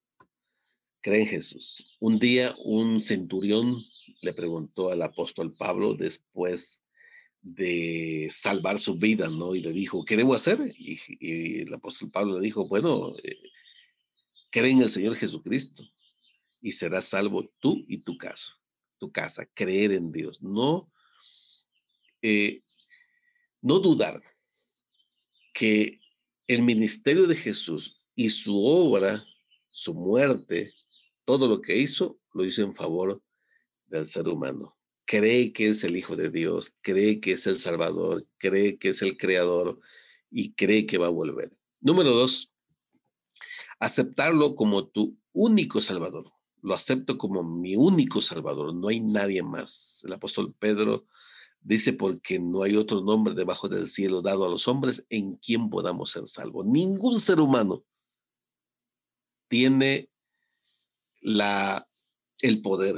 Cree 1.00 1.20
en 1.20 1.26
Jesús. 1.26 1.96
Un 2.00 2.18
día 2.18 2.54
un 2.64 3.00
centurión 3.00 3.80
le 4.20 4.32
preguntó 4.32 4.90
al 4.90 5.02
apóstol 5.02 5.54
Pablo 5.56 5.94
después 5.94 6.82
de 7.42 8.28
salvar 8.30 8.78
su 8.78 8.96
vida, 8.96 9.28
¿no? 9.28 9.54
Y 9.54 9.62
le 9.62 9.72
dijo, 9.72 10.04
¿qué 10.04 10.16
debo 10.16 10.34
hacer? 10.34 10.58
Y, 10.78 11.60
el 11.60 11.72
apóstol 11.72 12.10
Pablo 12.10 12.38
le 12.38 12.44
dijo, 12.44 12.66
bueno, 12.68 13.14
eh, 13.22 13.38
cree 14.50 14.72
en 14.72 14.82
el 14.82 14.88
Señor 14.88 15.14
Jesucristo 15.14 15.84
y 16.60 16.72
serás 16.72 17.06
salvo 17.06 17.48
tú 17.60 17.84
y 17.86 18.02
tu 18.02 18.16
casa, 18.18 18.58
tu 18.98 19.10
casa, 19.12 19.46
creer 19.54 19.92
en 19.92 20.12
Dios, 20.12 20.42
no, 20.42 20.90
eh, 22.22 22.62
no 23.62 23.78
dudar 23.78 24.22
que 25.52 26.00
el 26.46 26.62
ministerio 26.62 27.26
de 27.26 27.36
Jesús 27.36 28.06
y 28.14 28.30
su 28.30 28.64
obra, 28.64 29.24
su 29.68 29.94
muerte, 29.94 30.72
todo 31.24 31.48
lo 31.48 31.60
que 31.60 31.76
hizo, 31.76 32.20
lo 32.32 32.44
hizo 32.44 32.62
en 32.62 32.74
favor 32.74 33.22
del 33.86 34.06
ser 34.06 34.28
humano 34.28 34.78
cree 35.08 35.54
que 35.54 35.68
es 35.68 35.84
el 35.84 35.96
Hijo 35.96 36.16
de 36.16 36.30
Dios, 36.30 36.76
cree 36.82 37.18
que 37.18 37.32
es 37.32 37.46
el 37.46 37.58
Salvador, 37.58 38.26
cree 38.36 38.78
que 38.78 38.90
es 38.90 39.00
el 39.00 39.16
Creador 39.16 39.80
y 40.30 40.52
cree 40.52 40.84
que 40.84 40.98
va 40.98 41.06
a 41.06 41.10
volver. 41.10 41.50
Número 41.80 42.10
dos, 42.10 42.52
aceptarlo 43.80 44.54
como 44.54 44.86
tu 44.86 45.18
único 45.32 45.80
Salvador. 45.80 46.30
Lo 46.62 46.74
acepto 46.74 47.18
como 47.18 47.42
mi 47.42 47.76
único 47.76 48.20
Salvador, 48.20 48.74
no 48.74 48.88
hay 48.88 49.00
nadie 49.00 49.42
más. 49.42 50.02
El 50.04 50.12
apóstol 50.12 50.54
Pedro 50.58 51.06
dice, 51.60 51.92
porque 51.92 52.38
no 52.38 52.62
hay 52.62 52.76
otro 52.76 53.02
nombre 53.02 53.34
debajo 53.34 53.68
del 53.68 53.88
cielo 53.88 54.22
dado 54.22 54.44
a 54.44 54.48
los 54.48 54.68
hombres 54.68 55.06
en 55.10 55.36
quien 55.36 55.70
podamos 55.70 56.10
ser 56.10 56.26
salvos. 56.26 56.66
Ningún 56.66 57.20
ser 57.20 57.40
humano 57.40 57.84
tiene 59.48 60.08
la 61.20 61.88
el 62.40 62.62
poder 62.62 62.96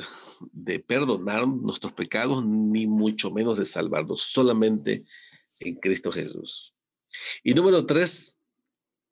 de 0.53 0.81
perdonar 0.81 1.49
nuestros 1.49 1.93
pecados, 1.93 2.45
ni 2.45 2.87
mucho 2.87 3.31
menos 3.31 3.59
de 3.59 3.65
salvarnos, 3.65 4.21
solamente 4.21 5.05
en 5.61 5.77
Cristo 5.77 6.13
Jesús. 6.13 6.75
Y 7.43 7.55
número 7.55 7.87
tres, 7.87 8.39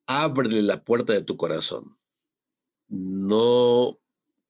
ábrele 0.06 0.62
la 0.62 0.84
puerta 0.84 1.12
de 1.12 1.22
tu 1.22 1.36
corazón. 1.36 1.98
No 2.88 3.98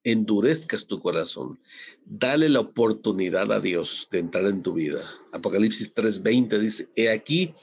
endurezcas 0.04 0.86
tu 0.86 0.98
corazón. 0.98 1.58
Dale 2.04 2.48
la 2.48 2.60
oportunidad 2.60 3.52
a 3.52 3.60
Dios 3.60 4.08
de 4.10 4.20
entrar 4.20 4.46
en 4.46 4.62
tu 4.62 4.72
vida. 4.72 5.00
Apocalipsis 5.32 5.92
3:20 5.94 6.58
dice, 6.58 6.88
he 6.96 7.10
aquí, 7.10 7.54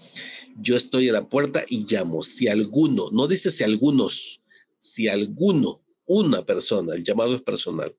yo 0.57 0.75
estoy 0.75 1.09
a 1.09 1.13
la 1.13 1.27
puerta 1.27 1.65
y 1.67 1.85
llamo. 1.85 2.23
Si 2.23 2.47
alguno, 2.47 3.09
no 3.11 3.27
dice 3.27 3.51
si 3.51 3.63
algunos, 3.63 4.43
si 4.77 5.07
alguno, 5.07 5.83
una 6.05 6.45
persona, 6.45 6.93
el 6.95 7.03
llamado 7.03 7.35
es 7.35 7.41
personal, 7.41 7.95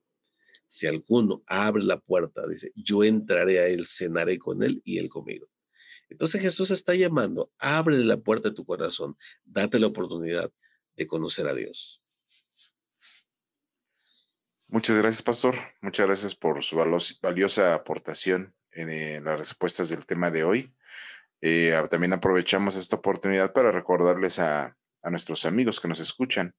si 0.65 0.87
alguno 0.87 1.43
abre 1.47 1.83
la 1.83 1.99
puerta, 1.99 2.47
dice, 2.47 2.71
yo 2.75 3.03
entraré 3.03 3.59
a 3.59 3.67
él, 3.67 3.85
cenaré 3.85 4.37
con 4.37 4.63
él 4.63 4.81
y 4.85 4.97
él 4.97 5.09
conmigo. 5.09 5.47
Entonces 6.09 6.41
Jesús 6.41 6.71
está 6.71 6.95
llamando, 6.95 7.51
abre 7.57 7.97
la 8.03 8.17
puerta 8.17 8.49
de 8.49 8.55
tu 8.55 8.65
corazón, 8.65 9.17
date 9.43 9.79
la 9.79 9.87
oportunidad 9.87 10.51
de 10.95 11.05
conocer 11.05 11.47
a 11.47 11.53
Dios. 11.53 12.01
Muchas 14.69 14.97
gracias, 14.97 15.23
pastor. 15.23 15.55
Muchas 15.81 16.05
gracias 16.07 16.35
por 16.35 16.61
su 16.61 16.75
valiosa 17.21 17.73
aportación 17.73 18.53
en, 18.71 19.23
las 19.23 19.39
respuestas 19.39 19.87
del 19.87 20.05
tema 20.05 20.29
de 20.29 20.43
hoy. 20.43 20.75
Eh, 21.39 21.73
también 21.89 22.11
aprovechamos 22.11 22.75
esta 22.75 22.97
oportunidad 22.97 23.53
para 23.53 23.71
recordarles 23.71 24.39
a, 24.39 24.75
a 25.03 25.09
nuestros 25.09 25.45
amigos 25.45 25.79
que 25.79 25.87
nos 25.87 26.01
escuchan 26.01 26.53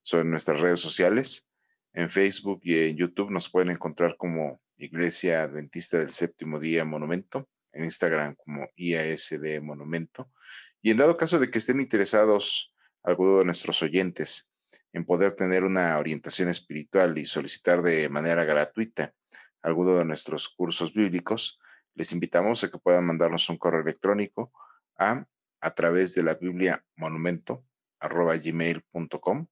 sobre 0.00 0.24
nuestras 0.24 0.60
redes 0.60 0.80
sociales. 0.80 1.50
En 1.92 2.08
Facebook 2.08 2.60
y 2.62 2.78
en 2.78 2.96
YouTube 2.96 3.30
nos 3.30 3.50
pueden 3.50 3.70
encontrar 3.70 4.16
como 4.16 4.62
Iglesia 4.78 5.42
Adventista 5.42 5.98
del 5.98 6.10
Séptimo 6.10 6.58
Día 6.60 6.86
Monumento, 6.86 7.46
en 7.72 7.84
Instagram 7.84 8.36
como 8.36 8.70
IASD 8.74 9.60
Monumento. 9.60 10.32
Y 10.80 10.92
en 10.92 10.96
dado 10.96 11.18
caso 11.18 11.38
de 11.38 11.50
que 11.50 11.58
estén 11.58 11.78
interesados 11.78 12.72
alguno 13.02 13.38
de 13.40 13.44
nuestros 13.44 13.82
oyentes 13.82 14.49
en 14.92 15.04
poder 15.04 15.32
tener 15.32 15.64
una 15.64 15.98
orientación 15.98 16.48
espiritual 16.48 17.16
y 17.18 17.24
solicitar 17.24 17.82
de 17.82 18.08
manera 18.08 18.44
gratuita 18.44 19.14
alguno 19.62 19.96
de 19.96 20.04
nuestros 20.04 20.48
cursos 20.48 20.92
bíblicos, 20.94 21.58
les 21.94 22.12
invitamos 22.12 22.64
a 22.64 22.70
que 22.70 22.78
puedan 22.78 23.06
mandarnos 23.06 23.48
un 23.50 23.58
correo 23.58 23.82
electrónico 23.82 24.52
a 24.96 25.26
a 25.60 25.74
través 25.74 26.14
de 26.14 26.22
la 26.22 26.34
Biblia 26.34 26.84
monumento 26.96 27.64
arroba 27.98 28.36
gmail.com. 28.36 29.46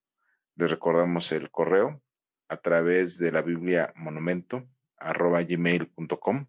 Les 0.56 0.70
recordamos 0.70 1.30
el 1.32 1.50
correo 1.50 2.02
a 2.48 2.56
través 2.56 3.18
de 3.18 3.30
la 3.30 3.42
Biblia 3.42 3.92
monumento 3.94 4.66
arroba 4.96 5.42
gmail.com, 5.42 6.46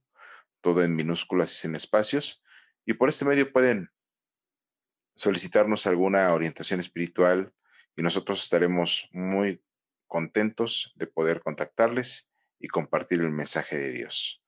todo 0.61 0.83
en 0.83 0.95
minúsculas 0.95 1.51
y 1.53 1.55
sin 1.55 1.75
espacios. 1.75 2.41
Y 2.85 2.93
por 2.93 3.09
este 3.09 3.25
medio 3.25 3.51
pueden 3.51 3.91
solicitarnos 5.15 5.85
alguna 5.85 6.33
orientación 6.33 6.79
espiritual 6.79 7.53
y 7.99 8.01
nosotros 8.01 8.41
estaremos 8.41 9.09
muy 9.11 9.61
contentos 10.07 10.93
de 10.95 11.05
poder 11.05 11.41
contactarles 11.41 12.31
y 12.57 12.69
compartir 12.69 13.19
el 13.19 13.29
mensaje 13.29 13.77
de 13.77 13.91
Dios. 13.91 14.41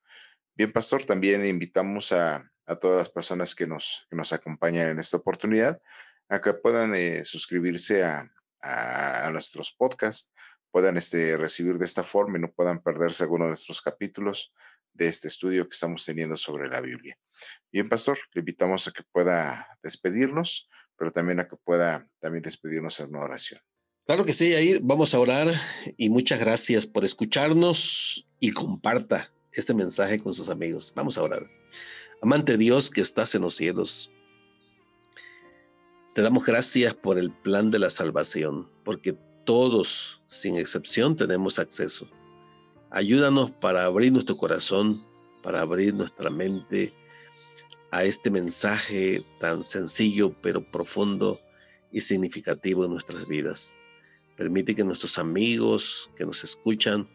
Bien, 0.54 0.72
pastor, 0.72 1.04
también 1.04 1.44
invitamos 1.44 2.12
a, 2.12 2.50
todas 2.80 2.96
las 2.96 3.10
personas 3.10 3.54
que 3.54 3.66
nos, 3.66 4.06
que 4.08 4.16
nos 4.16 4.32
acompañan 4.32 4.88
en 4.88 4.98
esta 4.98 5.18
oportunidad 5.18 5.82
a 6.30 6.40
que 6.40 6.54
puedan 6.54 6.94
eh, 6.94 7.22
suscribirse 7.24 8.02
a, 8.02 8.32
a, 8.62 9.28
nuestros 9.30 9.70
podcasts, 9.74 10.32
puedan 10.70 10.96
este, 10.96 11.36
recibir 11.36 11.76
de 11.76 11.84
esta 11.84 12.02
forma 12.02 12.38
y 12.38 12.40
no 12.40 12.50
puedan 12.50 12.82
perderse 12.82 13.24
alguno 13.24 13.44
de 13.44 13.50
nuestros 13.50 13.82
capítulos 13.82 14.54
de 14.94 15.08
este 15.08 15.28
estudio 15.28 15.68
que 15.68 15.74
estamos 15.74 16.06
teniendo 16.06 16.38
sobre 16.38 16.70
la 16.70 16.80
Biblia. 16.80 17.18
Bien, 17.70 17.90
pastor, 17.90 18.18
le 18.32 18.38
invitamos 18.38 18.88
a 18.88 18.92
que 18.92 19.02
pueda 19.12 19.78
despedirnos, 19.82 20.70
pero 20.96 21.10
también 21.10 21.40
a 21.40 21.48
que 21.48 21.56
pueda 21.56 22.08
también 22.18 22.42
despedirnos 22.42 22.98
en 23.00 23.10
una 23.10 23.20
oración. 23.20 23.60
Claro 24.04 24.24
que 24.24 24.32
sí, 24.32 24.54
ahí 24.54 24.78
vamos 24.82 25.14
a 25.14 25.20
orar 25.20 25.48
y 25.96 26.10
muchas 26.10 26.40
gracias 26.40 26.86
por 26.86 27.04
escucharnos 27.04 28.26
y 28.40 28.50
comparta 28.50 29.32
este 29.52 29.74
mensaje 29.74 30.18
con 30.18 30.34
sus 30.34 30.48
amigos. 30.48 30.92
Vamos 30.96 31.18
a 31.18 31.22
orar. 31.22 31.42
Amante 32.20 32.56
Dios 32.56 32.90
que 32.90 33.00
estás 33.00 33.34
en 33.34 33.42
los 33.42 33.54
cielos, 33.54 34.10
te 36.14 36.20
damos 36.20 36.44
gracias 36.44 36.94
por 36.94 37.18
el 37.18 37.32
plan 37.32 37.70
de 37.70 37.78
la 37.78 37.90
salvación, 37.90 38.68
porque 38.84 39.16
todos, 39.44 40.22
sin 40.26 40.56
excepción, 40.56 41.16
tenemos 41.16 41.58
acceso. 41.58 42.06
Ayúdanos 42.90 43.50
para 43.50 43.84
abrir 43.84 44.12
nuestro 44.12 44.36
corazón, 44.36 45.02
para 45.42 45.60
abrir 45.60 45.94
nuestra 45.94 46.28
mente 46.28 46.94
a 47.92 48.04
este 48.04 48.30
mensaje 48.30 49.24
tan 49.38 49.62
sencillo 49.62 50.34
pero 50.42 50.68
profundo 50.70 51.40
y 51.92 52.00
significativo 52.00 52.84
en 52.84 52.90
nuestras 52.90 53.28
vidas. 53.28 53.78
Permite 54.36 54.74
que 54.74 54.82
nuestros 54.82 55.18
amigos 55.18 56.10
que 56.16 56.24
nos 56.24 56.42
escuchan 56.42 57.08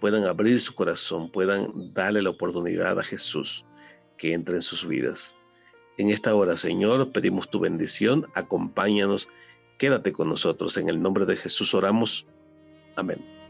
puedan 0.00 0.24
abrir 0.24 0.60
su 0.60 0.74
corazón, 0.74 1.32
puedan 1.32 1.92
darle 1.94 2.20
la 2.20 2.30
oportunidad 2.30 3.00
a 3.00 3.02
Jesús 3.02 3.64
que 4.18 4.34
entre 4.34 4.56
en 4.56 4.62
sus 4.62 4.86
vidas. 4.86 5.36
En 5.96 6.10
esta 6.10 6.34
hora, 6.34 6.56
Señor, 6.56 7.10
pedimos 7.12 7.50
tu 7.50 7.60
bendición, 7.60 8.26
acompáñanos, 8.34 9.28
quédate 9.78 10.12
con 10.12 10.28
nosotros. 10.28 10.76
En 10.76 10.90
el 10.90 11.00
nombre 11.00 11.24
de 11.24 11.36
Jesús 11.36 11.72
oramos. 11.72 12.26
Amén. 12.96 13.43